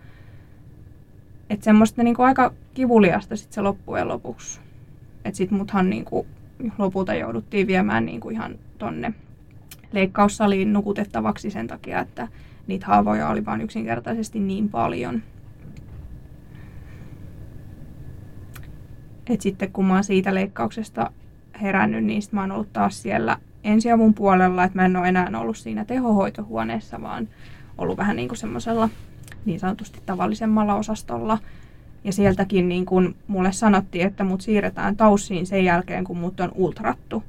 [1.50, 4.60] Että semmoista niin kuin aika kivuliasta sitten se loppujen lopuksi.
[5.26, 6.28] Että sitten muthan niin kuin
[6.78, 9.14] lopulta jouduttiin viemään niin kuin ihan tonne
[9.92, 12.28] leikkaussaliin nukutettavaksi sen takia, että
[12.68, 15.24] niitä haavoja oli vain yksinkertaisesti niin paljon.
[19.30, 21.12] Et sitten kun mä oon siitä leikkauksesta
[21.62, 25.58] herännyt, niin mä oon ollut taas siellä ensiavun puolella, että mä en ole enää ollut
[25.58, 27.28] siinä tehohoitohuoneessa, vaan
[27.78, 28.90] ollut vähän niin kuin semmoisella
[29.46, 31.38] niin sanotusti tavallisemmalla osastolla.
[32.04, 36.52] Ja sieltäkin niin kuin mulle sanottiin, että mut siirretään taussiin sen jälkeen, kun mut on
[36.56, 37.24] ultrattu.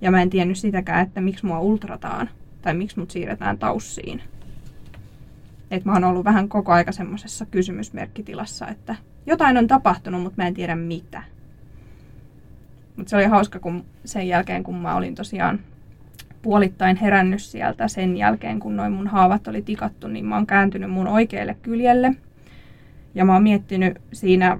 [0.00, 2.30] Ja mä en tiennyt sitäkään, että miksi mua ultrataan
[2.62, 4.22] tai miksi mut siirretään taussiin.
[5.70, 8.96] Et mä oon ollut vähän koko aika semmoisessa kysymysmerkkitilassa, että
[9.28, 11.22] jotain on tapahtunut, mutta mä en tiedä mitä.
[12.96, 15.60] Mutta se oli hauska, kun sen jälkeen, kun mä olin tosiaan
[16.42, 20.90] puolittain herännyt sieltä sen jälkeen, kun noin mun haavat oli tikattu, niin mä oon kääntynyt
[20.90, 22.14] mun oikealle kyljelle.
[23.14, 24.58] Ja mä oon miettinyt siinä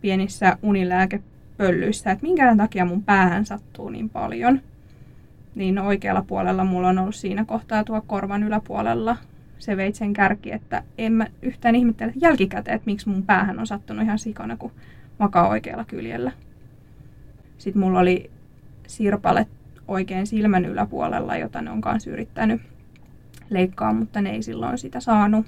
[0.00, 4.60] pienissä unilääkepöllyissä, että minkä takia mun päähän sattuu niin paljon.
[5.54, 9.16] Niin oikealla puolella mulla on ollut siinä kohtaa tuo korvan yläpuolella
[9.58, 14.04] se veitsen kärki, että en mä yhtään ihmettele jälkikäteen, että miksi mun päähän on sattunut
[14.04, 14.72] ihan sikana, kun
[15.18, 16.32] makaa oikealla kyljellä.
[17.58, 18.30] Sitten mulla oli
[18.86, 19.46] sirpale
[19.88, 22.62] oikein silmän yläpuolella, jota ne on kanssa yrittänyt
[23.50, 25.46] leikkaa, mutta ne ei silloin sitä saanut.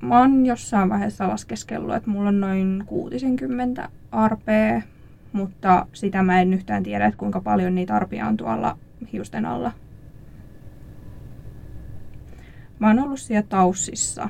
[0.00, 4.82] Mä oon jossain vaiheessa laskeskellut, että mulla on noin 60 arpea,
[5.32, 8.78] mutta sitä mä en yhtään tiedä, että kuinka paljon niitä arpia on tuolla
[9.12, 9.72] hiusten alla.
[12.82, 14.28] Mä oon ollut siellä taussissa,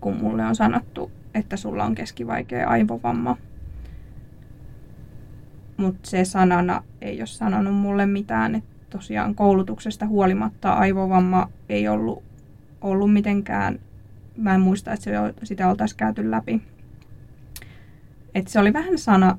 [0.00, 3.36] kun mulle on sanottu, että sulla on keskivaikea aivovamma–
[5.76, 8.54] mutta se sanana ei ole sanonut mulle mitään.
[8.54, 12.22] Että tosiaan koulutuksesta huolimatta aivovamma ei ollut,
[12.80, 13.78] ollut mitenkään,
[14.36, 16.62] mä en muista, että se, sitä oltaisiin käyty läpi.
[18.34, 19.38] Et se oli vähän sana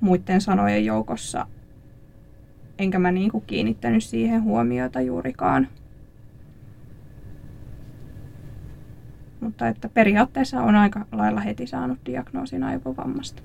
[0.00, 1.46] muiden sanojen joukossa,
[2.78, 5.68] enkä mä niinku kiinnittänyt siihen huomiota juurikaan.
[9.40, 13.42] Mutta että periaatteessa on aika lailla heti saanut diagnoosin aivovammasta.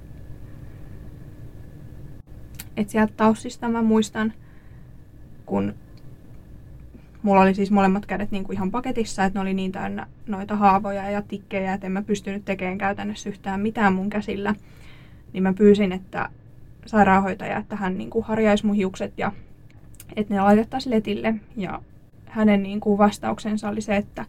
[2.78, 4.34] Et sieltä taussista mä muistan,
[5.46, 5.74] kun
[7.22, 10.56] mulla oli siis molemmat kädet niin kuin ihan paketissa, että ne oli niin täynnä noita
[10.56, 14.56] haavoja ja tikkejä, että en mä pystynyt tekemään käytännössä yhtään mitään mun käsillä.
[15.34, 16.30] Niin mä pyysin, että
[16.86, 19.32] sairaanhoitaja, että hän niin kuin harjaisi mun hiukset ja
[20.16, 21.36] että ne laitettaisiin letille.
[21.58, 21.82] Ja
[22.26, 24.26] hänen niin kuin vastauksensa oli se, että,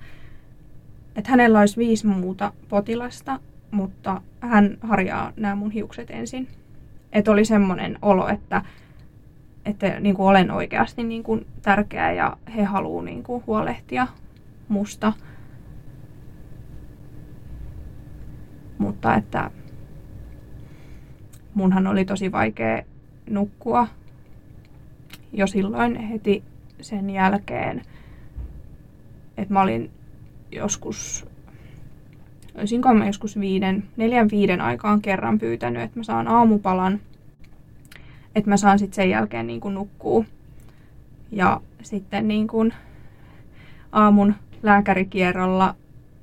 [1.16, 6.48] että hänellä olisi viisi muuta potilasta, mutta hän harjaa nämä mun hiukset ensin
[7.16, 8.62] että oli semmoinen olo, että,
[9.64, 14.06] että niin kuin olen oikeasti niin kuin tärkeä ja he haluavat niin kuin huolehtia
[14.68, 15.12] musta.
[18.78, 19.50] Mutta että
[21.54, 22.82] munhan oli tosi vaikea
[23.30, 23.88] nukkua
[25.32, 26.42] jo silloin heti
[26.80, 27.82] sen jälkeen,
[29.36, 29.90] että mä olin
[30.52, 31.26] joskus
[32.58, 37.00] olisinko mä joskus viiden, neljän viiden aikaan kerran pyytänyt, että mä saan aamupalan,
[38.34, 40.26] että mä saan sitten sen jälkeen niin kuin nukkuu.
[41.32, 42.74] Ja sitten niin kuin
[43.92, 45.74] aamun lääkärikierrolla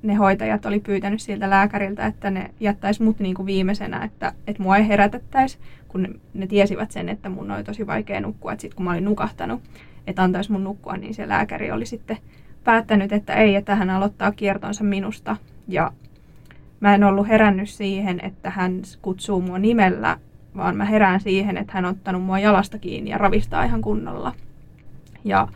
[0.02, 4.62] ne hoitajat oli pyytänyt siltä lääkäriltä, että ne jättäisi mut niin kuin viimeisenä, että, että
[4.62, 5.58] mua ei herätettäisi,
[5.88, 8.52] kun ne, ne tiesivät sen, että mun oli tosi vaikea nukkua.
[8.52, 9.62] Että sitten kun mä olin nukahtanut,
[10.06, 12.18] että antaisi mun nukkua, niin se lääkäri oli sitten
[12.64, 15.36] päättänyt, että ei, että hän aloittaa kiertonsa minusta.
[15.68, 15.92] Ja
[16.80, 20.18] mä en ollut herännyt siihen, että hän kutsuu mua nimellä,
[20.56, 24.32] vaan mä herään siihen, että hän on ottanut mua jalasta kiinni ja ravistaa ihan kunnolla.
[25.24, 25.48] Ja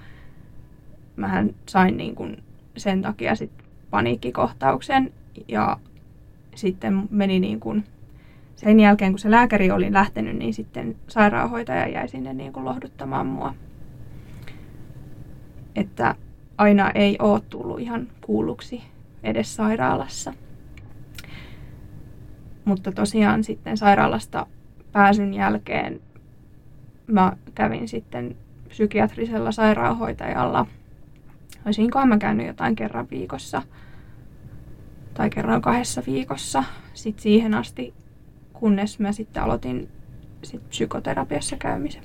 [1.16, 2.42] mähän sain niin kuin
[2.76, 3.50] sen takia sit
[3.90, 5.12] paniikkikohtauksen
[5.48, 5.76] ja
[6.54, 7.84] sitten meni niin kuin
[8.56, 13.26] sen jälkeen, kun se lääkäri oli lähtenyt, niin sitten sairaanhoitaja jäi sinne niin kuin lohduttamaan
[13.26, 13.54] mua.
[15.76, 16.14] Että
[16.58, 18.82] aina ei ole tullut ihan kuulluksi
[19.22, 20.34] edes sairaalassa.
[22.64, 24.46] Mutta tosiaan sitten sairaalasta
[24.92, 26.00] pääsyn jälkeen
[27.06, 28.36] mä kävin sitten
[28.68, 30.66] psykiatrisella sairaanhoitajalla.
[31.66, 33.62] Olisinkohan mä käynyt jotain kerran viikossa
[35.14, 37.94] tai kerran kahdessa viikossa sitten siihen asti,
[38.52, 39.88] kunnes mä sitten aloitin
[40.42, 42.02] sit psykoterapiassa käymisen.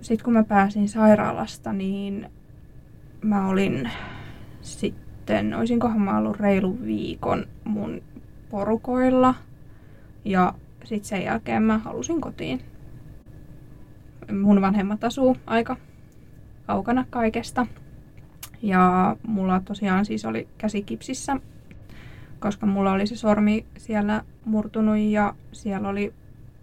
[0.00, 2.30] Sitten kun mä pääsin sairaalasta, niin
[3.22, 3.90] mä olin
[4.60, 8.02] sitten, olisinkohan mä ollut reilu viikon mun
[8.50, 9.34] porukoilla.
[10.24, 10.54] Ja
[10.84, 12.60] sitten sen jälkeen mä halusin kotiin.
[14.42, 15.76] Mun vanhemmat asuu aika
[16.66, 17.66] kaukana kaikesta.
[18.62, 21.36] Ja mulla tosiaan siis oli käsi kipsissä,
[22.40, 26.12] koska mulla oli se sormi siellä murtunut ja siellä oli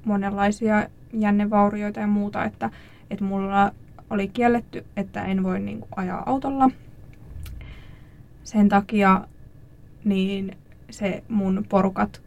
[0.06, 2.70] monenlaisia jännevaurioita ja muuta, että,
[3.10, 3.72] että mulla
[4.10, 6.70] oli kielletty, että en voi niin kuin, ajaa autolla.
[8.44, 9.28] Sen takia
[10.04, 10.58] niin
[10.90, 12.22] se mun porukat,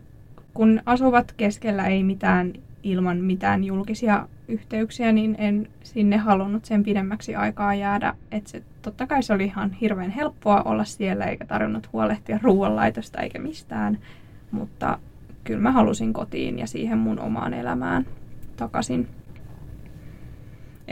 [0.54, 2.52] kun asuvat keskellä ei mitään
[2.82, 8.14] ilman mitään julkisia yhteyksiä, niin en sinne halunnut sen pidemmäksi aikaa jäädä.
[8.32, 13.20] Et se, totta kai se oli ihan hirveän helppoa olla siellä, eikä tarvinnut huolehtia ruoanlaitosta
[13.20, 13.98] eikä mistään.
[14.50, 14.98] Mutta
[15.44, 18.06] kyllä mä halusin kotiin ja siihen mun omaan elämään
[18.56, 19.08] takaisin.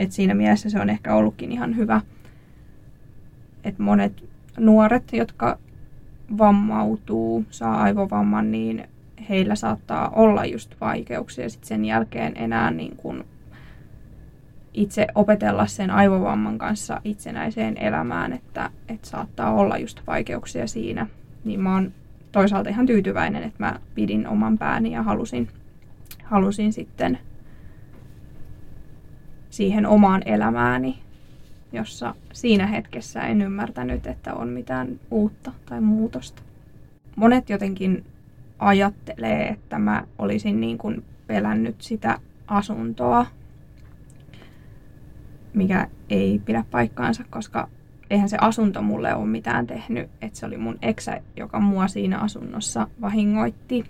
[0.01, 2.01] Et siinä mielessä se on ehkä ollutkin ihan hyvä,
[3.63, 4.23] että monet
[4.59, 5.57] nuoret, jotka
[6.37, 8.87] vammautuu, saa aivovamman, niin
[9.29, 13.23] heillä saattaa olla just vaikeuksia sit sen jälkeen enää niin kuin
[14.73, 21.07] itse opetella sen aivovamman kanssa itsenäiseen elämään, että, että saattaa olla just vaikeuksia siinä.
[21.43, 21.91] Niin mä oon
[22.31, 25.47] toisaalta ihan tyytyväinen, että mä pidin oman pääni ja halusin,
[26.23, 27.19] halusin sitten
[29.51, 30.99] siihen omaan elämääni,
[31.71, 36.41] jossa siinä hetkessä en ymmärtänyt, että on mitään uutta tai muutosta.
[37.15, 38.05] Monet jotenkin
[38.59, 43.25] ajattelee, että mä olisin niin kuin pelännyt sitä asuntoa,
[45.53, 47.69] mikä ei pidä paikkaansa, koska
[48.09, 50.09] eihän se asunto mulle ole mitään tehnyt.
[50.21, 53.85] Että se oli mun eksä, joka mua siinä asunnossa vahingoitti.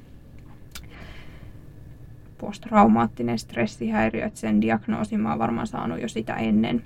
[2.42, 6.84] Posttraumaattinen stressihäiriö, että sen diagnoosin mä oon varmaan saanut jo sitä ennen.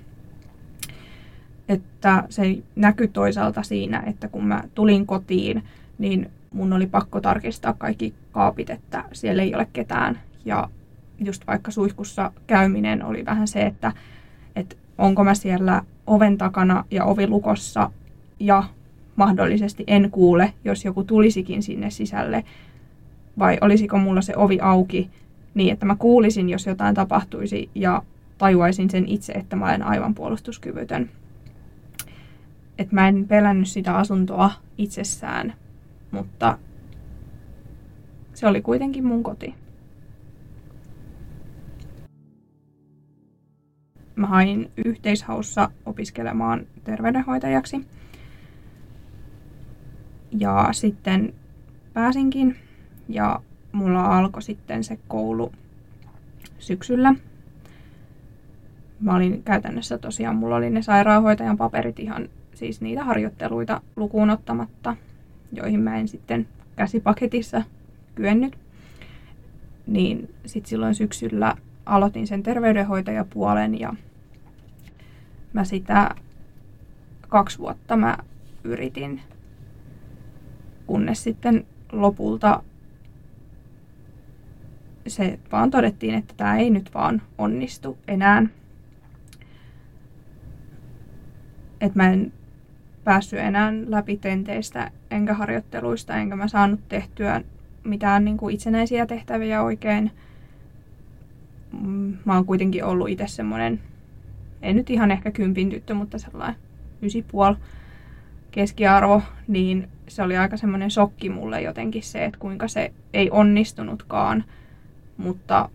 [1.68, 5.62] Että se näkyi toisaalta siinä, että kun mä tulin kotiin,
[5.98, 10.20] niin mun oli pakko tarkistaa kaikki kaapit, että siellä ei ole ketään.
[10.44, 10.68] Ja
[11.18, 13.92] just vaikka suihkussa käyminen oli vähän se, että,
[14.56, 17.90] että onko mä siellä oven takana ja ovi lukossa
[18.40, 18.64] ja
[19.16, 22.44] mahdollisesti en kuule, jos joku tulisikin sinne sisälle.
[23.38, 25.10] Vai olisiko mulla se ovi auki
[25.56, 28.02] niin, että mä kuulisin, jos jotain tapahtuisi ja
[28.38, 31.10] tajuaisin sen itse, että mä olen aivan puolustuskyvytön.
[32.78, 35.54] Että mä en pelännyt sitä asuntoa itsessään,
[36.10, 36.58] mutta
[38.34, 39.54] se oli kuitenkin mun koti.
[44.16, 47.86] Mä hain yhteishaussa opiskelemaan terveydenhoitajaksi.
[50.38, 51.34] Ja sitten
[51.92, 52.56] pääsinkin
[53.08, 53.40] ja
[53.76, 55.52] mulla alkoi sitten se koulu
[56.58, 57.14] syksyllä.
[59.00, 64.96] Mä olin käytännössä tosiaan, mulla oli ne sairaanhoitajan paperit ihan siis niitä harjoitteluita lukuun ottamatta
[65.52, 67.62] joihin mä en sitten käsipaketissa
[68.14, 68.58] kyennyt.
[69.86, 71.54] Niin sitten silloin syksyllä
[71.86, 73.94] aloitin sen terveydenhoitajapuolen ja
[75.52, 76.14] mä sitä
[77.28, 78.18] kaksi vuotta mä
[78.64, 79.20] yritin,
[80.86, 82.62] kunnes sitten lopulta
[85.06, 88.46] se vaan todettiin, että tämä ei nyt vaan onnistu enää.
[91.80, 92.32] Että mä en
[93.04, 97.42] päässyt enää läpi tenteistä enkä harjoitteluista, enkä mä saanut tehtyä
[97.84, 100.10] mitään niin kuin itsenäisiä tehtäviä oikein.
[101.80, 103.80] Mm, mä oon kuitenkin ollut itse semmoinen,
[104.62, 106.60] ei nyt ihan ehkä kympin tyttö, mutta sellainen
[107.30, 107.54] puol
[108.50, 114.44] keskiarvo, niin se oli aika semmoinen shokki mulle jotenkin se, että kuinka se ei onnistunutkaan,
[115.16, 115.68] mutta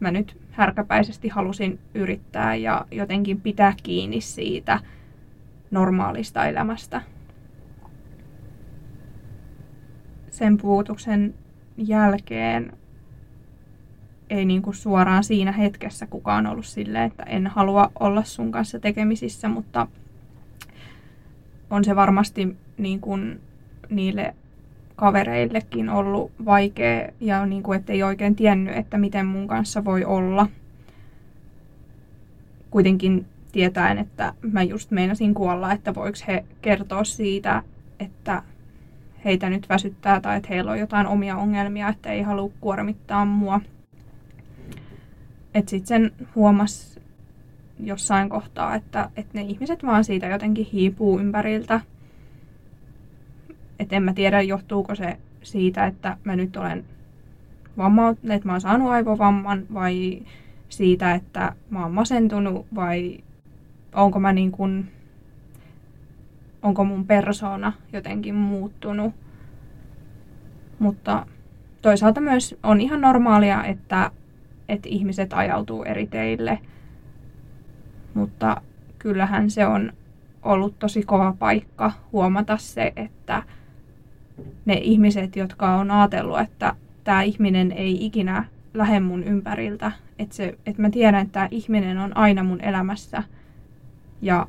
[0.00, 4.80] mä nyt härkäpäisesti halusin yrittää ja jotenkin pitää kiinni siitä
[5.70, 7.02] normaalista elämästä.
[10.38, 11.34] sen puutuksen
[11.76, 12.72] jälkeen
[14.30, 18.80] ei niin kuin suoraan siinä hetkessä kukaan ollut silleen, että en halua olla sun kanssa
[18.80, 19.86] tekemisissä, mutta
[21.70, 23.40] on se varmasti niin kuin
[23.90, 24.34] niille
[24.98, 30.46] kavereillekin ollut vaikea ja niin kuin, ettei oikein tiennyt, että miten mun kanssa voi olla.
[32.70, 37.62] Kuitenkin tietäen, että mä just meinasin kuolla, että voiko he kertoa siitä,
[38.00, 38.42] että
[39.24, 43.60] heitä nyt väsyttää tai että heillä on jotain omia ongelmia, että ei halua kuormittaa mua.
[45.54, 47.00] Että sitten sen huomas
[47.80, 51.80] jossain kohtaa, että, että ne ihmiset vaan siitä jotenkin hiipuu ympäriltä.
[53.78, 56.84] Että en mä tiedä, johtuuko se siitä, että mä nyt olen
[57.78, 60.22] vammaut, että mä oon saanut aivovamman vai
[60.68, 63.18] siitä, että mä oon masentunut vai
[63.94, 64.88] onko mä niin kuin
[66.62, 69.14] onko mun persoona jotenkin muuttunut.
[70.78, 71.26] Mutta
[71.82, 74.10] toisaalta myös on ihan normaalia, että,
[74.68, 76.58] että ihmiset ajautuu eri teille.
[78.14, 78.62] Mutta
[78.98, 79.92] kyllähän se on
[80.42, 83.42] ollut tosi kova paikka huomata se, että
[84.64, 86.74] ne ihmiset, jotka on ajatellut, että
[87.04, 91.98] tämä ihminen ei ikinä lähde mun ympäriltä, että, se, että mä tiedän, että tämä ihminen
[91.98, 93.22] on aina mun elämässä
[94.22, 94.46] ja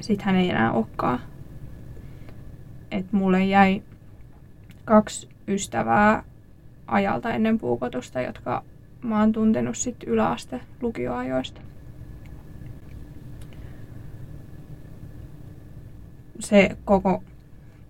[0.00, 1.20] sit hän ei enää olekaan.
[2.90, 3.82] Että mulle jäi
[4.84, 6.22] kaksi ystävää
[6.86, 8.64] ajalta ennen puukotusta, jotka
[9.02, 11.60] mä oon tuntenut sit yläaste lukioajoista.
[16.38, 17.22] Se koko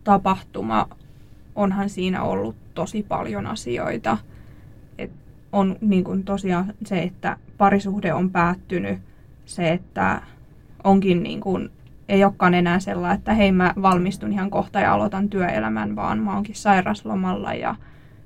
[0.09, 0.89] tapahtuma,
[1.55, 4.19] onhan siinä ollut tosi paljon asioita.
[4.99, 5.11] Et
[5.53, 8.99] on niin kuin tosiaan se, että parisuhde on päättynyt,
[9.45, 10.23] se, että
[10.85, 11.71] onkin niin kuin,
[12.09, 16.35] ei olekaan enää sellainen, että hei mä valmistun ihan kohta ja aloitan työelämän, vaan mä
[16.35, 17.75] oonkin sairaslomalla ja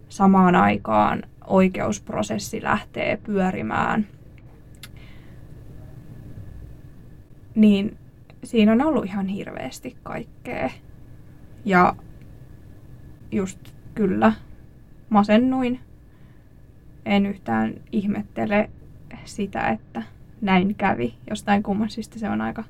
[0.08, 4.06] samaan aikaan oikeusprosessi lähtee pyörimään.
[7.54, 7.96] Niin
[8.44, 10.70] siinä on ollut ihan hirveästi kaikkea.
[11.64, 11.96] Ja
[13.32, 13.58] just
[13.94, 14.32] kyllä
[15.08, 15.80] masennuin.
[17.06, 18.70] En yhtään ihmettele
[19.24, 20.02] sitä, että
[20.40, 21.14] näin kävi.
[21.30, 22.64] Jostain kummasista se on aika,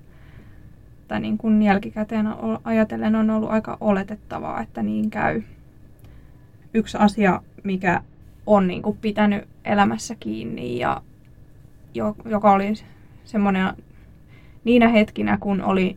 [1.08, 2.26] tai niin kuin jälkikäteen
[2.64, 5.42] ajatellen on ollut aika oletettavaa, että niin käy.
[6.74, 8.02] Yksi asia, mikä
[8.46, 11.02] on niin kuin pitänyt elämässä kiinni ja
[12.24, 12.72] joka oli
[13.24, 13.72] semmoinen
[14.64, 15.96] niinä hetkinä, kun oli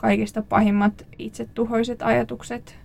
[0.00, 2.78] kaikista pahimmat itsetuhoiset ajatukset.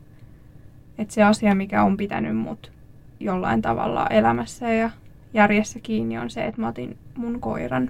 [0.98, 2.72] Että se asia, mikä on pitänyt mut
[3.20, 4.90] jollain tavalla elämässä ja
[5.34, 7.90] järjessä kiinni, on se, että mä otin mun koiran.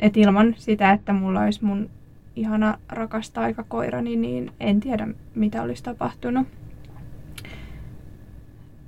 [0.00, 1.90] Et ilman sitä, että mulla olisi mun
[2.36, 6.46] ihana rakas taikakoirani, niin en tiedä, mitä olisi tapahtunut.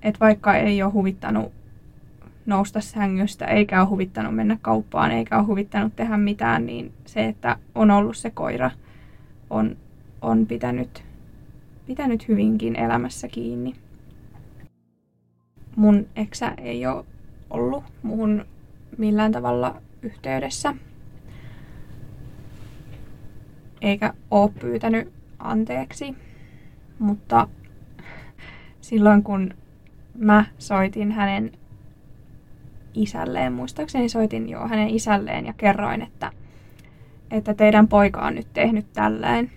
[0.02, 1.52] Et vaikka ei ole huvittanut
[2.46, 7.56] nousta sängystä, eikä ole huvittanut mennä kauppaan, eikä ole huvittanut tehdä mitään, niin se, että
[7.74, 8.70] on ollut se koira,
[9.50, 9.76] on,
[10.22, 11.04] on pitänyt,
[11.86, 13.74] pitänyt hyvinkin elämässä kiinni.
[15.76, 17.04] Mun eksä ei ole
[17.50, 18.44] ollut muuhun
[18.98, 20.74] millään tavalla yhteydessä,
[23.82, 26.14] eikä ole pyytänyt anteeksi,
[26.98, 27.48] mutta
[28.80, 29.54] silloin kun
[30.18, 31.52] mä soitin hänen
[32.94, 36.32] isälleen, muistaakseni soitin jo hänen isälleen ja kerroin, että,
[37.30, 39.50] että teidän poika on nyt tehnyt tälleen.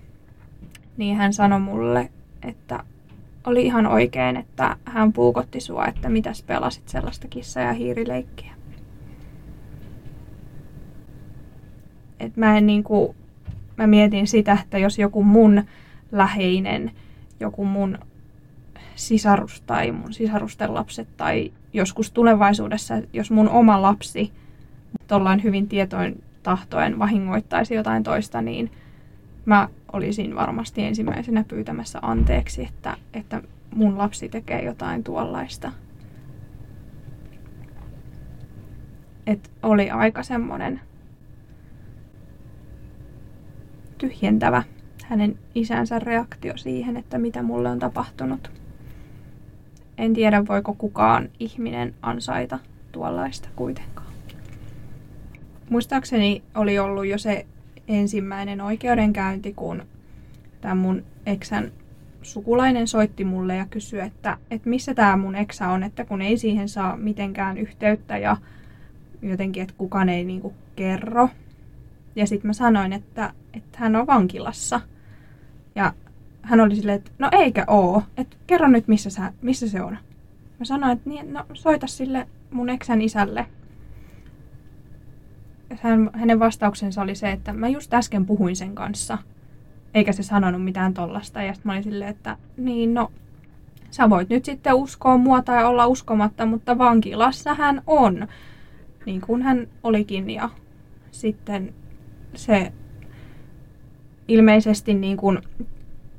[0.98, 2.10] Niin hän sanoi mulle,
[2.44, 2.84] että
[3.46, 8.54] oli ihan oikein, että hän puukotti sua, että mitäs pelasit sellaista kissa- ja hiirileikkiä.
[12.20, 13.16] Et mä en niinku,
[13.78, 15.64] mä mietin sitä, että jos joku mun
[16.12, 16.92] läheinen,
[17.40, 17.98] joku mun
[18.96, 24.32] sisarus tai mun sisarusten lapset tai joskus tulevaisuudessa, jos mun oma lapsi
[25.07, 28.72] tuollain hyvin tietoin tahtoen vahingoittaisi jotain toista, niin
[29.45, 33.41] mä olisin varmasti ensimmäisenä pyytämässä anteeksi, että, että
[33.76, 35.72] mun lapsi tekee jotain tuollaista.
[39.28, 40.82] Et oli aika semmoinen
[43.97, 44.63] tyhjentävä
[45.05, 48.51] hänen isänsä reaktio siihen, että mitä mulle on tapahtunut.
[49.98, 52.60] En tiedä, voiko kukaan ihminen ansaita
[52.91, 54.08] tuollaista kuitenkaan.
[55.70, 57.45] Muistaakseni oli ollut jo se
[57.88, 59.84] ensimmäinen oikeudenkäynti, kun
[60.62, 61.72] tämä mun eksän
[62.22, 66.38] sukulainen soitti mulle ja kysyi, että, että missä tämä mun eksä on, että kun ei
[66.38, 68.38] siihen saa mitenkään yhteyttä ja
[69.22, 71.30] jotenkin, että kukaan ei niinku kerro.
[72.16, 74.82] Ja sitten mä sanoin, että, että hän on vankilassa.
[75.76, 75.93] Ja
[76.48, 79.98] hän oli silleen, että no eikä oo, että kerro nyt missä, sä, missä se on.
[80.60, 83.48] Mä sanoin, että niin, no soita sille mun eksän isälle.
[85.82, 89.18] Hän, hänen vastauksensa oli se, että mä just äsken puhuin sen kanssa,
[89.93, 91.41] eikä se sanonut mitään tollasta.
[91.41, 93.12] Ja sitten mä olin silleen, että niin no,
[93.91, 98.28] sä voit nyt sitten uskoa mua tai olla uskomatta, mutta vankilassa hän on.
[99.06, 100.50] Niin kuin hän olikin ja
[101.12, 101.74] sitten
[102.36, 102.72] se
[104.28, 105.39] ilmeisesti niin kuin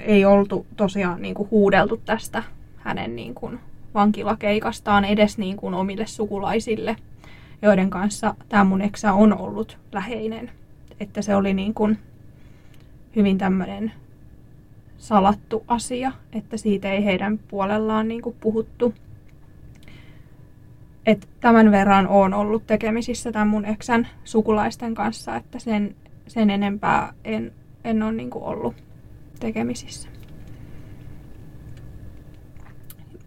[0.01, 2.43] ei oltu tosiaan niin kuin huudeltu tästä
[2.77, 3.61] hänen niin kuin
[3.95, 6.97] vankilakeikastaan edes niin kuin omille sukulaisille,
[7.63, 10.51] joiden kanssa tämä mun eksä on ollut läheinen.
[11.01, 11.99] Että se oli niin kuin
[13.17, 13.93] hyvin tämmöinen
[14.99, 18.95] salattu asia, että siitä ei heidän puolellaan niin kuin puhuttu.
[21.07, 25.95] Et tämän verran on ollut tekemisissä tämän mun eksän sukulaisten kanssa, että sen,
[26.27, 27.53] sen enempää en,
[27.85, 28.88] en ole niin kuin ollut
[29.41, 30.09] tekemisissä.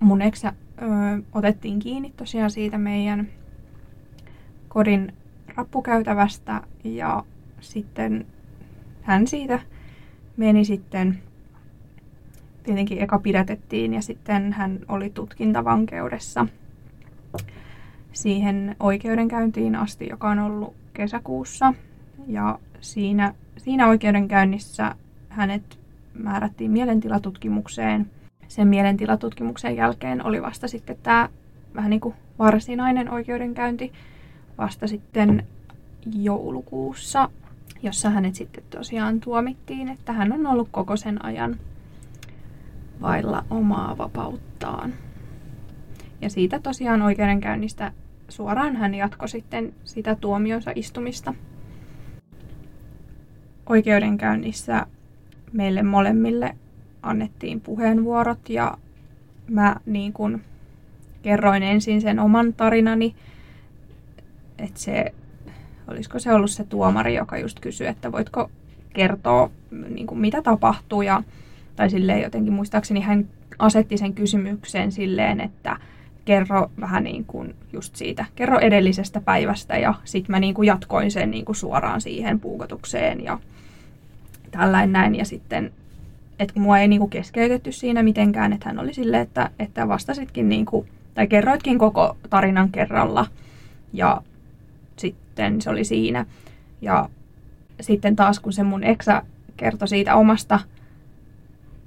[0.01, 0.85] mun eksä ö,
[1.33, 3.27] otettiin kiinni tosiaan siitä meidän
[4.67, 5.13] kodin
[5.55, 7.23] rappukäytävästä ja
[7.59, 8.25] sitten
[9.01, 9.59] hän siitä
[10.37, 11.21] meni sitten,
[12.63, 16.47] tietenkin eka pidätettiin ja sitten hän oli tutkintavankeudessa
[18.13, 21.73] siihen oikeudenkäyntiin asti, joka on ollut kesäkuussa.
[22.27, 24.95] Ja siinä, siinä oikeudenkäynnissä
[25.29, 25.79] hänet
[26.13, 28.09] määrättiin mielentilatutkimukseen.
[28.47, 31.29] Sen mielentilatutkimuksen jälkeen oli vasta sitten tämä
[31.75, 33.91] vähän niin kuin varsinainen oikeudenkäynti
[34.57, 35.47] vasta sitten
[36.15, 37.29] joulukuussa,
[37.83, 41.57] jossa hänet sitten tosiaan tuomittiin, että hän on ollut koko sen ajan
[43.01, 44.93] vailla omaa vapauttaan.
[46.21, 47.91] Ja siitä tosiaan oikeudenkäynnistä
[48.29, 51.33] suoraan hän jatkoi sitten sitä tuomionsa istumista.
[53.69, 54.85] Oikeudenkäynnissä
[55.53, 56.55] meille molemmille
[57.01, 58.77] annettiin puheenvuorot ja
[59.47, 60.41] mä niin kuin
[61.21, 63.15] kerroin ensin sen oman tarinani,
[64.59, 65.13] että se,
[65.87, 68.51] olisiko se ollut se tuomari, joka just kysyi, että voitko
[68.93, 69.49] kertoa,
[69.89, 71.23] niin kuin mitä tapahtuu ja
[71.75, 73.27] tai silleen jotenkin muistaakseni hän
[73.59, 75.77] asetti sen kysymyksen silleen, että
[76.25, 81.11] kerro vähän niin kuin just siitä, kerro edellisestä päivästä ja sitten mä niin kuin jatkoin
[81.11, 83.39] sen niin kuin suoraan siihen puukotukseen ja
[84.51, 85.71] tällainen näin ja sitten
[86.41, 90.85] että mua ei niinku keskeytetty siinä mitenkään, että hän oli silleen, että, että vastasitkin niinku,
[91.13, 93.25] tai kerroitkin koko tarinan kerralla
[93.93, 94.21] ja
[94.97, 96.25] sitten se oli siinä.
[96.81, 97.09] Ja
[97.81, 99.23] sitten taas kun se mun eksä
[99.57, 100.59] kertoi siitä omasta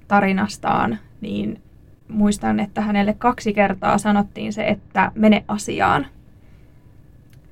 [0.09, 1.63] tarinastaan, niin
[2.09, 6.07] muistan, että hänelle kaksi kertaa sanottiin se, että mene asiaan.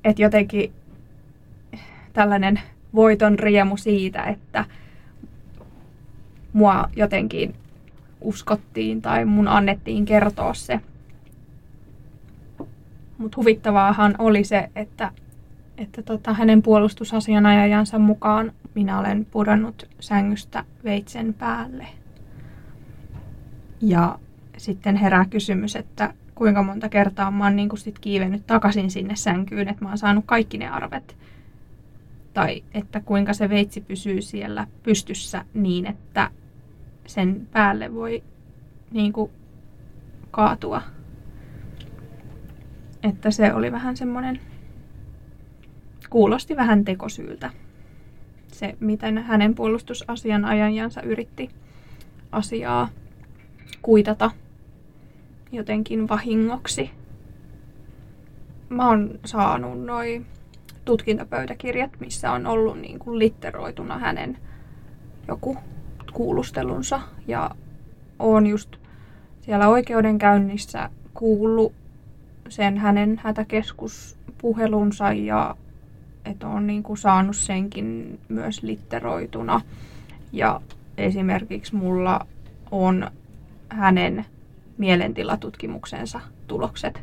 [0.03, 0.73] Että jotenkin
[2.13, 2.61] tällainen
[2.95, 4.65] voiton riemu siitä, että
[6.53, 7.55] mua jotenkin
[8.21, 10.79] uskottiin tai mun annettiin kertoa se.
[13.17, 15.11] Mutta huvittavaahan oli se, että,
[15.77, 21.87] että tota, hänen puolustusasianajajansa mukaan minä olen pudonnut sängystä veitsen päälle.
[23.81, 24.19] Ja
[24.57, 29.67] sitten herää kysymys, että kuinka monta kertaa mä oon niin sit kiivennyt takaisin sinne sänkyyn,
[29.67, 31.17] että mä oon saanut kaikki ne arvet.
[32.33, 36.29] Tai että kuinka se veitsi pysyy siellä pystyssä niin, että
[37.05, 38.23] sen päälle voi
[38.91, 39.31] niin kuin
[40.31, 40.81] kaatua.
[43.03, 44.39] Että se oli vähän semmoinen,
[46.09, 47.49] kuulosti vähän tekosyyltä.
[48.47, 51.49] Se, miten hänen puolustusasianajajansa yritti
[52.31, 52.89] asiaa
[53.81, 54.31] kuitata
[55.51, 56.91] jotenkin vahingoksi.
[58.69, 60.25] Mä oon saanut noin
[60.85, 64.37] tutkintapöytäkirjat, missä on ollut niin kuin litteroituna hänen
[65.27, 65.57] joku
[66.13, 67.51] kuulustelunsa ja
[68.19, 68.75] on just
[69.41, 71.73] siellä oikeudenkäynnissä kuullut
[72.49, 75.55] sen hänen hätäkeskuspuhelunsa ja
[76.25, 79.61] että on niin kuin saanut senkin myös litteroituna.
[80.31, 80.61] Ja
[80.97, 82.27] esimerkiksi mulla
[82.71, 83.11] on
[83.69, 84.25] hänen
[84.77, 87.01] mielentilatutkimuksensa tulokset,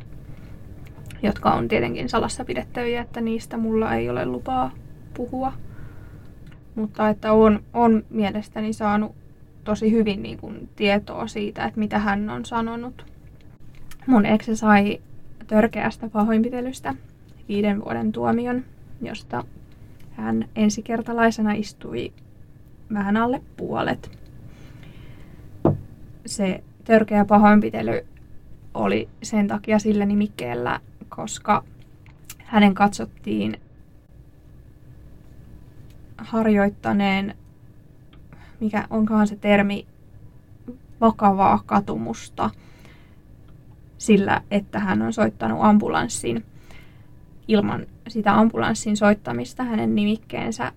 [1.23, 4.71] jotka on tietenkin salassa pidettäviä, että niistä mulla ei ole lupaa
[5.13, 5.53] puhua.
[6.75, 9.15] Mutta että on, on mielestäni saanut
[9.63, 13.05] tosi hyvin niin kuin, tietoa siitä, että mitä hän on sanonut.
[14.07, 15.01] Mun ex sai
[15.47, 16.93] törkeästä pahoinpitelystä
[17.47, 18.65] viiden vuoden tuomion,
[19.01, 19.43] josta
[20.11, 22.13] hän ensikertalaisena istui
[22.93, 24.19] vähän alle puolet.
[26.25, 28.05] Se törkeä pahoinpitely
[28.73, 31.63] oli sen takia sillä nimikkeellä, koska
[32.37, 33.59] hänen katsottiin
[36.21, 37.35] harjoittaneen,
[38.59, 39.85] mikä onkaan se termi,
[41.01, 42.49] vakavaa katumusta
[43.97, 46.45] sillä, että hän on soittanut ambulanssin.
[47.47, 50.71] Ilman sitä ambulanssin soittamista hänen nimikkeensä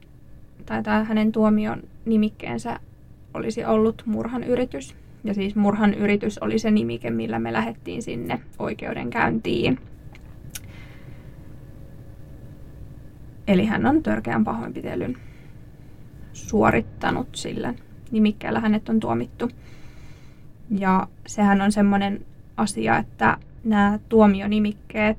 [0.66, 2.80] tai tämä hänen tuomion nimikkeensä
[3.34, 4.96] olisi ollut murhan yritys.
[5.24, 9.78] Ja siis murhan yritys oli se nimike, millä me lähdettiin sinne oikeudenkäyntiin.
[13.48, 15.16] Eli hän on törkeän pahoinpitelyn
[16.34, 17.74] suorittanut sillä
[18.10, 19.50] nimikkeellä hänet on tuomittu.
[20.78, 22.26] Ja sehän on semmoinen
[22.56, 25.18] asia, että nämä tuomionimikkeet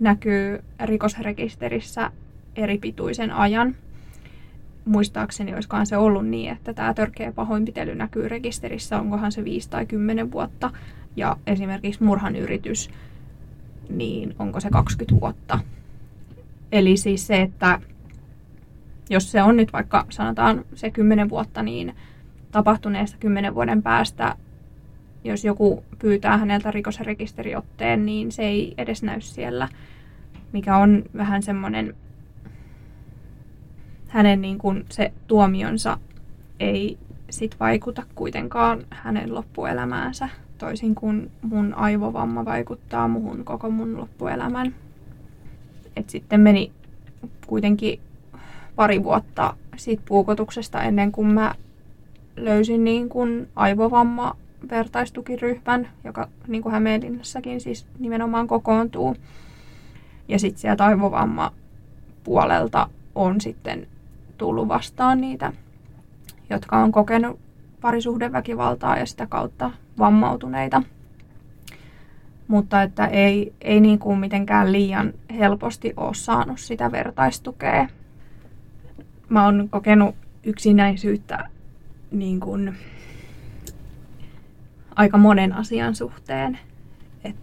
[0.00, 2.10] näkyy rikosrekisterissä
[2.56, 3.76] eri pituisen ajan.
[4.84, 9.86] Muistaakseni olisikohan se ollut niin, että tämä törkeä pahoinpitely näkyy rekisterissä, onkohan se 5 tai
[9.86, 10.70] 10 vuotta.
[11.16, 12.90] Ja esimerkiksi murhan yritys,
[13.90, 15.58] niin onko se 20 vuotta.
[16.72, 17.80] Eli siis se, että
[19.10, 21.94] jos se on nyt vaikka sanotaan se 10 vuotta, niin
[22.50, 24.36] tapahtuneesta 10 vuoden päästä
[25.26, 29.68] jos joku pyytää häneltä rikosrekisteriotteen, niin se ei edes näy siellä,
[30.52, 31.94] mikä on vähän semmoinen
[34.08, 35.98] hänen niin kuin se tuomionsa
[36.60, 36.98] ei
[37.30, 40.28] sit vaikuta kuitenkaan hänen loppuelämäänsä,
[40.58, 44.74] toisin kuin mun aivovamma vaikuttaa muhun koko mun loppuelämän.
[45.96, 46.72] Et sitten meni
[47.46, 48.00] kuitenkin
[48.76, 51.54] pari vuotta siitä puukotuksesta ennen kuin mä
[52.36, 54.36] löysin niin kuin aivovamma
[54.70, 59.16] vertaistukiryhmän, joka niin kuin Hämeenlinnassakin siis nimenomaan kokoontuu.
[60.28, 61.52] Ja sitten sieltä aivovamma
[62.24, 63.86] puolelta on sitten
[64.38, 65.52] tullut vastaan niitä,
[66.50, 67.38] jotka on kokenut
[67.80, 70.82] parisuhdeväkivaltaa ja sitä kautta vammautuneita.
[72.48, 77.88] Mutta että ei, ei niin kuin mitenkään liian helposti ole saanut sitä vertaistukea.
[79.28, 80.14] Mä oon kokenut
[80.44, 81.48] yksinäisyyttä
[82.10, 82.76] niin kuin
[84.96, 86.58] aika monen asian suhteen.
[87.24, 87.36] Et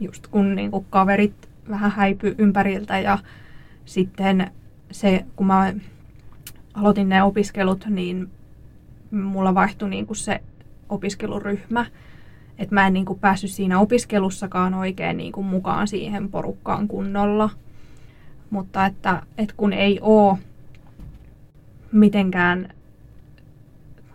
[0.00, 3.18] just kun niin kuin kaverit vähän häipy ympäriltä ja
[3.84, 4.50] sitten
[4.90, 5.72] se, kun mä
[6.74, 8.30] aloitin ne opiskelut, niin
[9.10, 10.40] mulla vaihtui niin kuin se
[10.88, 11.86] opiskeluryhmä.
[12.58, 17.50] Että mä en niin kuin päässyt siinä opiskelussakaan oikein niin kuin mukaan siihen porukkaan kunnolla.
[18.50, 20.38] Mutta että, että kun ei ole
[21.96, 22.68] mitenkään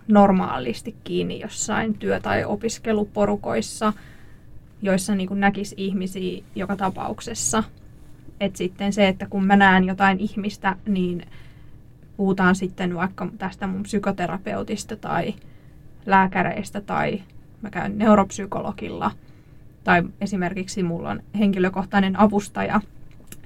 [0.08, 3.94] normaalisti kiinni jossain työ- tai opiskeluporukoissa,
[4.82, 7.64] joissa niin näkisi ihmisiä joka tapauksessa.
[8.40, 11.26] Et sitten se, että kun mä näen jotain ihmistä, niin
[12.18, 15.34] puhutaan sitten vaikka tästä mun psykoterapeutista tai
[16.06, 17.24] lääkäreistä tai
[17.62, 19.12] mä käyn neuropsykologilla
[19.84, 22.82] tai esimerkiksi mulla on henkilökohtainen avustaja,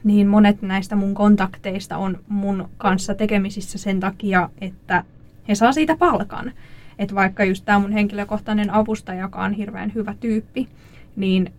[0.05, 5.03] niin monet näistä mun kontakteista on mun kanssa tekemisissä sen takia, että
[5.47, 6.51] he saa siitä palkan.
[6.99, 10.69] Että vaikka just tämä mun henkilökohtainen avustaja, joka on hirveän hyvä tyyppi,
[11.15, 11.53] niin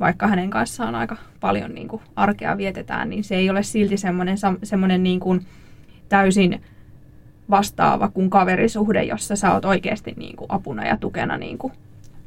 [0.00, 4.36] vaikka hänen kanssaan aika paljon niin kuin arkea vietetään, niin se ei ole silti semmoinen,
[4.62, 5.46] semmoinen niin kuin
[6.08, 6.62] täysin
[7.50, 11.72] vastaava kuin kaverisuhde, jossa sä oot oikeasti niin kuin apuna ja tukena niin kuin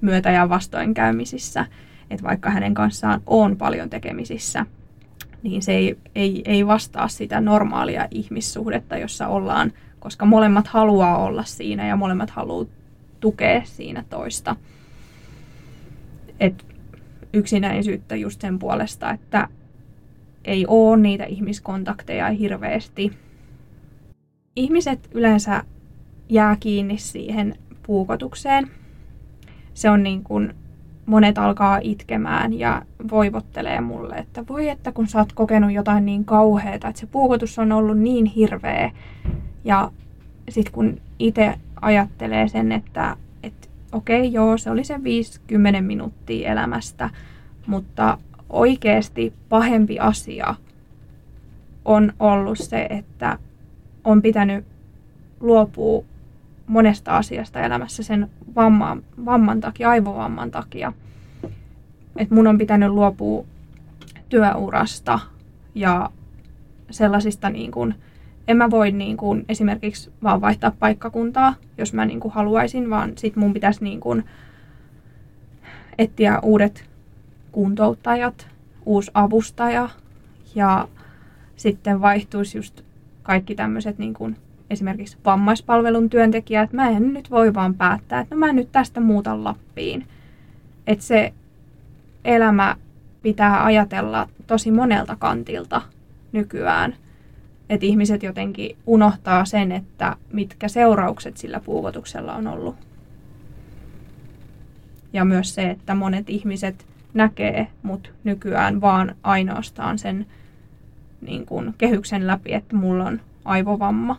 [0.02, 1.66] myötä- ja vastoinkäymisissä.
[2.10, 4.66] Että vaikka hänen kanssaan on paljon tekemisissä,
[5.44, 9.74] niin se ei, ei, ei vastaa sitä normaalia ihmissuhdetta, jossa ollaan
[10.06, 12.66] koska molemmat haluaa olla siinä ja molemmat haluaa
[13.20, 14.56] tukea siinä toista.
[16.40, 16.66] Et
[17.34, 19.48] yksinäisyyttä just sen puolesta, että
[20.44, 23.14] ei ole niitä ihmiskontakteja hirveästi.
[24.56, 25.64] Ihmiset yleensä
[26.30, 28.72] jää kiinni siihen puukotukseen.
[29.74, 30.54] Se on niin kuin
[31.06, 32.82] monet alkaa itkemään ja
[33.12, 37.60] voivottelee mulle, että voi että kun sä oot kokenut jotain niin kauheata, että se puukotus
[37.60, 38.92] on ollut niin hirveä,
[39.64, 39.92] ja
[40.50, 46.52] sitten kun itse ajattelee sen, että, että okei, okay, joo, se oli se 50 minuuttia
[46.52, 47.10] elämästä,
[47.68, 48.18] mutta
[48.50, 50.56] oikeasti pahempi asia
[51.86, 53.40] on ollut se, että
[54.04, 54.66] on pitänyt
[55.40, 56.04] luopua
[56.68, 60.94] monesta asiasta elämässä sen vamman, vamman takia, aivovamman takia.
[62.16, 63.46] Että mun on pitänyt luopua
[64.30, 65.20] työurasta
[65.76, 66.10] ja
[66.92, 67.96] sellaisista niin kuin
[68.48, 73.14] en mä voi niin kuin esimerkiksi vaan vaihtaa paikkakuntaa, jos mä niin kuin haluaisin, vaan
[73.16, 74.24] sit mun pitäisi niin kuin
[75.98, 76.90] etsiä uudet
[77.52, 78.48] kuntouttajat,
[78.86, 79.90] uusi avustaja
[80.56, 80.88] ja
[81.56, 82.82] sitten vaihtuisi just
[83.24, 84.14] kaikki tämmöiset niin
[84.70, 86.74] esimerkiksi vammaispalvelun työntekijät.
[86.74, 90.08] Mä en nyt voi vaan päättää, että no mä nyt tästä muutan Lappiin.
[90.88, 91.34] Että se
[92.26, 92.76] elämä
[93.22, 95.82] pitää ajatella tosi monelta kantilta
[96.32, 96.96] nykyään–
[97.70, 102.76] että ihmiset jotenkin unohtaa sen, että mitkä seuraukset sillä puukotuksella on ollut.
[105.14, 110.26] Ja myös se, että monet ihmiset näkee mut nykyään vaan ainoastaan sen
[111.22, 114.18] niin kun, kehyksen läpi, että mulla on aivovamma.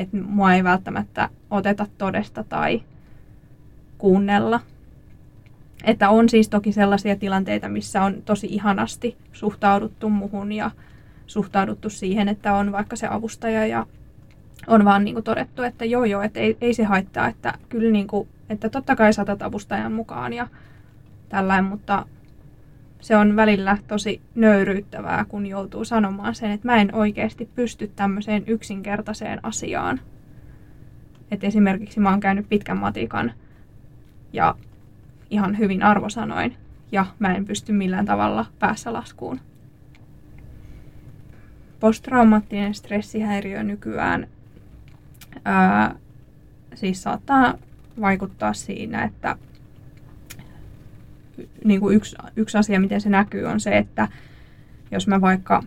[0.00, 2.82] Että mua ei välttämättä oteta todesta tai
[3.98, 4.60] kuunnella.
[5.84, 10.70] Että on siis toki sellaisia tilanteita, missä on tosi ihanasti suhtauduttu muhun ja
[11.26, 13.86] suhtauduttu siihen, että on vaikka se avustaja ja
[14.66, 17.92] on vaan niin kuin todettu, että joo joo, että ei, ei se haittaa, että kyllä
[17.92, 20.46] niin kuin, että totta kai saatat avustajan mukaan ja
[21.28, 22.06] tällainen, mutta
[23.00, 28.44] se on välillä tosi nöyryyttävää, kun joutuu sanomaan sen, että mä en oikeasti pysty tämmöiseen
[28.46, 30.00] yksinkertaiseen asiaan.
[31.30, 33.32] Että esimerkiksi mä oon käynyt pitkän matikan
[34.32, 34.54] ja
[35.30, 36.56] ihan hyvin arvosanoin
[36.92, 39.40] ja mä en pysty millään tavalla päässä laskuun
[41.80, 44.26] posttraumaattinen stressihäiriö nykyään
[45.44, 45.94] ää,
[46.74, 47.54] siis saattaa
[48.00, 49.36] vaikuttaa siinä, että
[51.64, 54.08] niin kuin yksi, yksi asia, miten se näkyy, on se, että
[54.90, 55.62] jos mä vaikka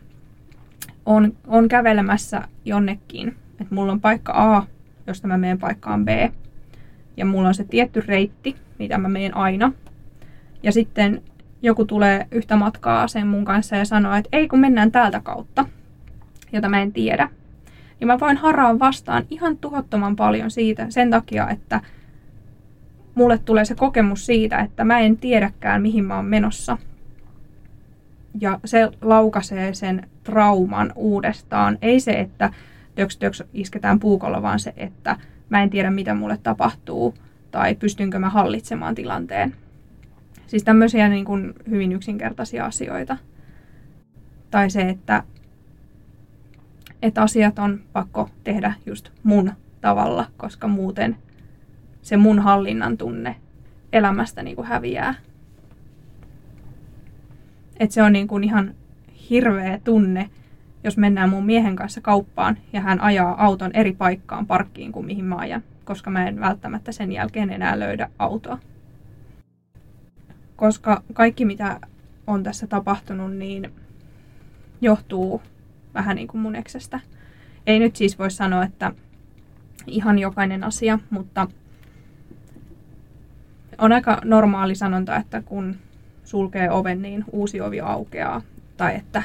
[1.06, 4.66] on, on kävelemässä jonnekin, että mulla on paikka A,
[5.08, 6.10] josta mä menen paikkaan B,
[7.18, 9.72] ja mulla on se tietty reitti, mitä mä menen aina,
[10.64, 11.22] ja sitten
[11.62, 15.66] joku tulee yhtä matkaa sen mun kanssa ja sanoo, että ei kun mennään täältä kautta,
[16.52, 17.30] jota mä en tiedä,
[18.00, 21.82] niin mä voin haraa vastaan ihan tuhottoman paljon siitä sen takia, että
[23.16, 26.78] mulle tulee se kokemus siitä, että mä en tiedäkään mihin mä oon menossa.
[28.42, 31.78] Ja se laukaisee sen trauman uudestaan.
[31.82, 32.54] Ei se, että
[32.96, 35.18] töks töks isketään puukolla, vaan se, että
[35.50, 37.16] mä en tiedä mitä mulle tapahtuu
[37.52, 39.56] tai pystynkö mä hallitsemaan tilanteen.
[40.48, 43.18] Siis tämmöisiä niin kuin hyvin yksinkertaisia asioita.
[44.52, 45.24] Tai se, että,
[47.02, 49.52] että asiat on pakko tehdä just mun
[49.82, 51.18] tavalla, koska muuten
[52.04, 53.36] se mun hallinnan tunne
[53.94, 55.16] elämästä niin kuin häviää.
[57.80, 58.76] Et se on niin kuin ihan
[59.30, 60.30] hirveä tunne,
[60.84, 65.26] jos mennään mun miehen kanssa kauppaan ja hän ajaa auton eri paikkaan parkkiin kuin mihin
[65.26, 68.58] mä ajan, koska mä en välttämättä sen jälkeen enää löydä autoa
[70.56, 71.80] koska kaikki mitä
[72.28, 73.72] on tässä tapahtunut, niin
[74.82, 75.42] johtuu
[75.94, 77.00] vähän niin kuin mun eksestä.
[77.68, 78.92] Ei nyt siis voi sanoa, että
[79.88, 81.48] ihan jokainen asia, mutta
[83.78, 85.76] on aika normaali sanonta, että kun
[86.24, 88.42] sulkee oven, niin uusi ovi aukeaa.
[88.78, 89.24] Tai että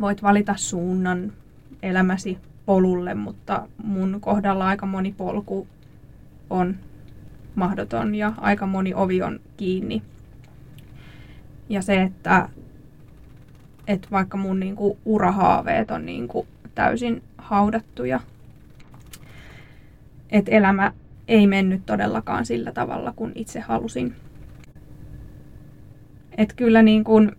[0.00, 1.32] voit valita suunnan
[1.82, 5.66] elämäsi polulle, mutta mun kohdalla aika moni polku
[6.50, 6.76] on
[7.54, 10.02] mahdoton ja aika moni ovi on kiinni.
[11.68, 12.48] Ja se, että,
[13.86, 18.20] että vaikka mun niinku urahaaveet on niinku täysin haudattuja,
[20.30, 20.92] että elämä
[21.28, 24.14] ei mennyt todellakaan sillä tavalla, kun itse halusin.
[26.38, 27.32] Että kyllä niin kuin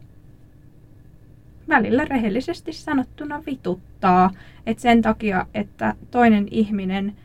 [1.69, 4.31] välillä rehellisesti sanottuna vituttaa,
[4.65, 7.15] että sen takia, että toinen ihminen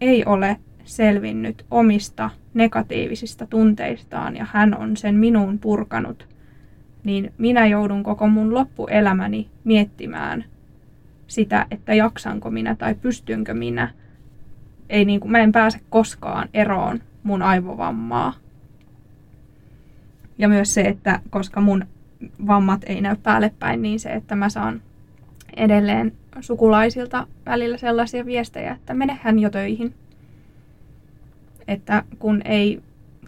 [0.00, 6.28] ei ole selvinnyt omista negatiivisista tunteistaan ja hän on sen minuun purkanut,
[7.04, 10.44] niin minä joudun koko mun loppuelämäni miettimään
[11.26, 13.90] sitä, että jaksanko minä tai pystynkö minä.
[14.90, 18.34] Ei niin kuin, mä en pääse koskaan eroon mun aivovammaa.
[20.38, 21.84] Ja myös se, että koska mun
[22.46, 24.82] vammat ei näy päälle päin, niin se, että mä saan
[25.56, 29.94] edelleen sukulaisilta välillä sellaisia viestejä, että menehän jo töihin
[31.70, 32.82] että kun ei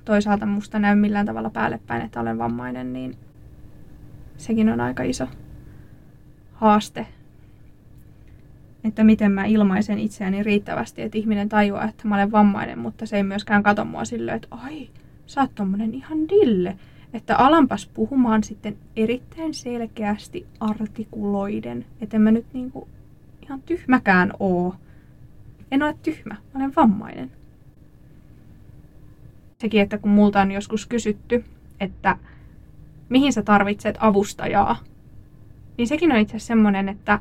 [0.04, 3.16] toisaalta musta näy millään tavalla päälle päin, että olen vammainen, niin
[4.36, 5.28] sekin on aika iso
[6.52, 7.06] haaste.
[8.85, 13.16] Että miten mä ilmaisen itseäni riittävästi, että ihminen tajuaa, että mä olen vammainen, mutta se
[13.16, 14.89] ei myöskään kato mua silleen, että ai,
[15.26, 16.76] sä oot tommonen ihan dille.
[17.14, 21.85] Että alampas puhumaan sitten erittäin selkeästi artikuloiden.
[22.01, 22.89] Että mä nyt niinku
[23.43, 24.74] ihan tyhmäkään oo.
[25.70, 27.30] En ole tyhmä, mä olen vammainen
[29.62, 31.45] sekin, että kun multa on joskus kysytty,
[31.80, 32.16] että
[33.09, 34.76] mihin sä tarvitset avustajaa,
[35.78, 37.18] niin sekin on itse asiassa semmoinen, että,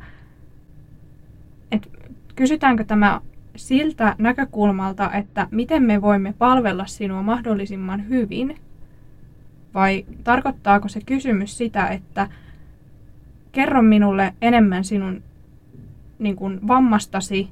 [1.72, 1.90] että
[2.36, 3.22] kysytäänkö tämä
[3.56, 8.56] siltä näkökulmalta, että miten me voimme palvella sinua mahdollisimman hyvin,
[9.74, 12.28] vai tarkoittaako se kysymys sitä, että
[13.52, 15.24] kerro minulle enemmän sinun
[16.20, 17.50] niin kuin, vammastasi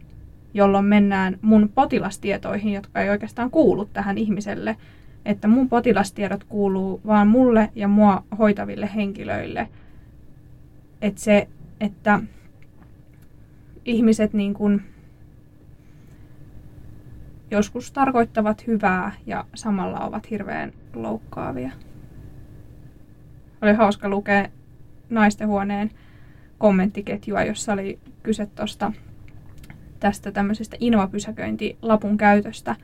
[0.54, 4.78] jolloin mennään mun potilastietoihin, jotka ei oikeastaan kuulu tähän ihmiselle.
[5.26, 9.70] Että mun potilastiedot kuuluu vaan mulle ja mua hoitaville henkilöille.
[11.02, 11.48] Että se,
[11.80, 12.20] että
[13.90, 14.82] ihmiset niin kuin
[17.52, 21.72] joskus tarkoittavat hyvää ja samalla ovat hirveän loukkaavia.
[23.62, 24.48] Oli hauska lukea
[25.10, 25.92] naistenhuoneen
[26.58, 28.92] kommenttiketjua, jossa oli kyse tuosta
[30.00, 32.76] tästä tämmöisestä Inva-pysäköintilapun käytöstä.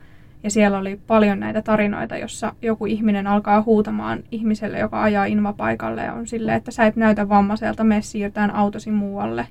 [0.42, 6.02] Ja siellä oli paljon näitä tarinoita, jossa joku ihminen alkaa huutamaan ihmiselle, joka ajaa Inva-paikalle
[6.02, 9.46] ja on silleen, että sä et näytä vammaiselta, me siirtään autosi muualle.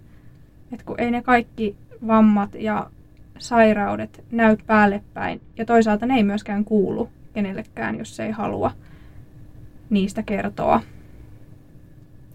[0.71, 1.75] Et kun ei ne kaikki
[2.07, 2.89] vammat ja
[3.37, 5.41] sairaudet näy päälle päin.
[5.57, 8.71] Ja toisaalta ne ei myöskään kuulu kenellekään, jos ei halua
[9.89, 10.81] niistä kertoa.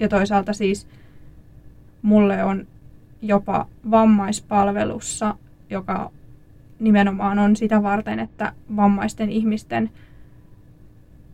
[0.01, 0.87] Ja toisaalta siis
[2.03, 2.67] mulle on
[3.23, 5.35] jopa vammaispalvelussa,
[5.71, 6.11] joka
[6.81, 9.91] nimenomaan on sitä varten, että vammaisten ihmisten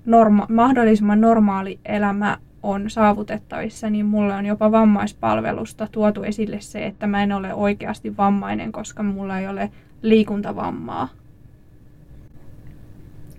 [0.05, 7.07] norma- mahdollisimman normaali elämä on saavutettavissa, niin mulle on jopa vammaispalvelusta tuotu esille se, että
[7.07, 9.71] mä en ole oikeasti vammainen, koska mulla ei ole
[10.03, 11.09] liikuntavammaa.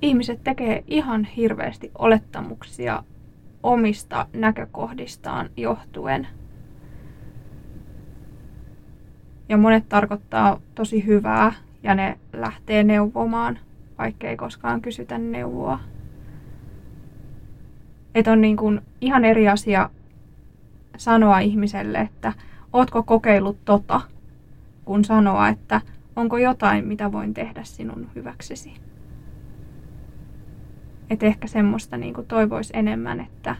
[0.01, 3.03] ihmiset tekee ihan hirveästi olettamuksia
[3.63, 6.27] omista näkökohdistaan johtuen.
[9.49, 11.53] Ja monet tarkoittaa tosi hyvää
[11.83, 13.59] ja ne lähtee neuvomaan,
[13.97, 15.79] vaikka ei koskaan kysytä neuvoa.
[18.17, 19.89] Että on niin kuin ihan eri asia
[20.97, 22.33] sanoa ihmiselle, että
[22.73, 24.01] ootko kokeillut tota,
[24.85, 25.81] kun sanoa, että
[26.15, 28.73] onko jotain, mitä voin tehdä sinun hyväksesi.
[31.09, 33.55] Että ehkä semmoista niin kuin toivoisi enemmän, että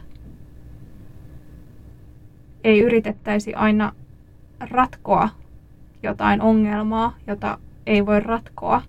[2.64, 3.92] ei yritettäisi aina
[4.60, 5.28] ratkoa
[6.02, 8.82] jotain ongelmaa, jota ei voi ratkoa,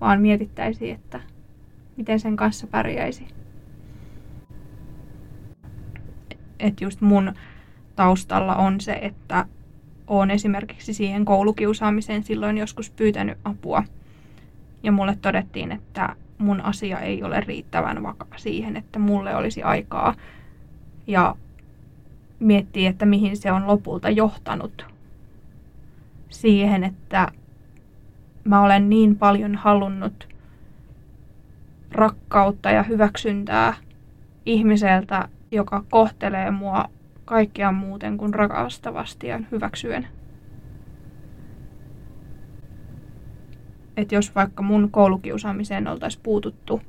[0.00, 1.20] vaan mietittäisiin, että
[1.96, 3.26] miten sen kanssa pärjäisi.
[6.60, 7.32] Että just mun
[7.96, 9.46] taustalla on se, että
[10.06, 13.84] olen esimerkiksi siihen koulukiusaamiseen silloin joskus pyytänyt apua.
[14.82, 20.14] Ja mulle todettiin, että mun asia ei ole riittävän vakava siihen, että mulle olisi aikaa.
[21.06, 21.36] Ja
[22.40, 24.86] miettii, että mihin se on lopulta johtanut.
[26.28, 27.28] Siihen, että
[28.44, 30.31] mä olen niin paljon halunnut
[31.92, 33.74] rakkautta ja hyväksyntää
[34.46, 36.84] ihmiseltä, joka kohtelee mua
[37.24, 40.08] kaikkea muuten kuin rakastavasti ja hyväksyen.
[43.96, 46.82] Että jos vaikka mun koulukiusaamiseen oltaisi puututtu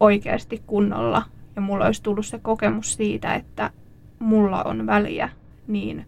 [0.00, 1.22] oikeasti kunnolla
[1.56, 3.70] ja mulla olisi tullut se kokemus siitä, että
[4.18, 5.28] mulla on väliä,
[5.66, 6.06] niin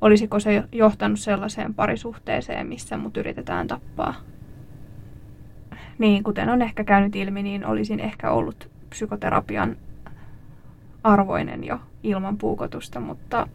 [0.00, 4.14] olisiko se johtanut sellaiseen parisuhteeseen, missä mut yritetään tappaa?
[5.98, 9.76] Niin, kuten on ehkä käynyt ilmi, niin olisin ehkä ollut psykoterapian
[11.04, 13.48] arvoinen jo ilman puukotusta, mutta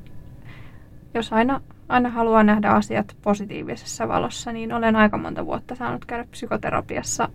[1.13, 6.25] jos aina, aina haluaa nähdä asiat positiivisessa valossa, niin olen aika monta vuotta saanut käydä
[6.31, 7.29] psykoterapiassa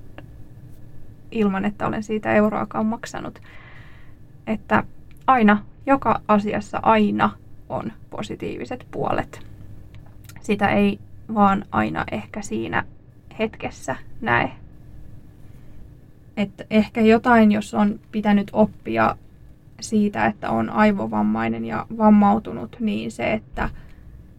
[1.31, 3.39] ilman, että olen siitä euroakaan maksanut.
[4.47, 4.85] Että
[5.27, 7.31] aina, joka asiassa aina
[7.69, 9.47] on positiiviset puolet.
[10.41, 10.99] Sitä ei
[11.35, 12.85] vaan aina ehkä siinä
[13.39, 14.53] hetkessä näe.
[16.37, 19.17] Että ehkä jotain, jos on pitänyt oppia
[19.81, 23.71] siitä, että on aivovammainen ja vammautunut, niin se, että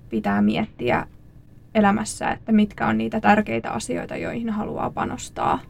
[0.10, 1.08] pitää miettiä
[1.76, 5.60] elämässä, että mitkä on niitä tärkeitä asioita, joihin haluaa panostaa–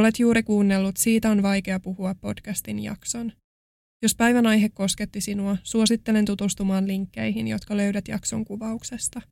[0.00, 3.32] Olet juuri kuunnellut Siitä on vaikea puhua podcastin jakson.
[4.02, 9.22] Jos päivän aihe kosketti sinua, suosittelen tutustumaan linkkeihin, jotka löydät jakson kuvauksesta.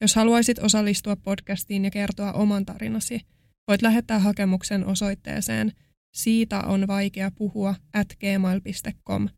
[0.00, 3.20] Jos haluaisit osallistua podcastiin ja kertoa oman tarinasi,
[3.68, 5.72] voit lähettää hakemuksen osoitteeseen
[6.14, 9.28] siitä on vaikea puhua at gmail.com.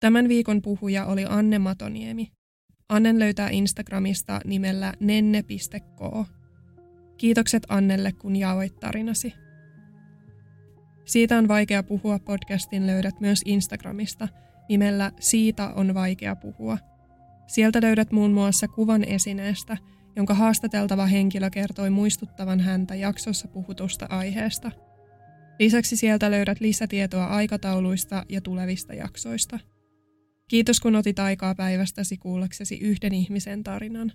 [0.00, 2.32] Tämän viikon puhuja oli Anne Matoniemi.
[2.88, 6.26] Annen löytää Instagramista nimellä nenne.ko.
[7.22, 9.34] Kiitokset Annelle, kun jaoit tarinasi.
[11.04, 14.28] Siitä on vaikea puhua podcastin löydät myös Instagramista
[14.68, 16.78] nimellä Siitä on vaikea puhua.
[17.46, 19.76] Sieltä löydät muun muassa kuvan esineestä,
[20.16, 24.70] jonka haastateltava henkilö kertoi muistuttavan häntä jaksossa puhutusta aiheesta.
[25.58, 29.58] Lisäksi sieltä löydät lisätietoa aikatauluista ja tulevista jaksoista.
[30.48, 34.12] Kiitos kun otit aikaa päivästäsi kuullaksesi yhden ihmisen tarinan.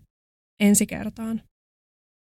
[0.59, 1.41] Ensi kertaan.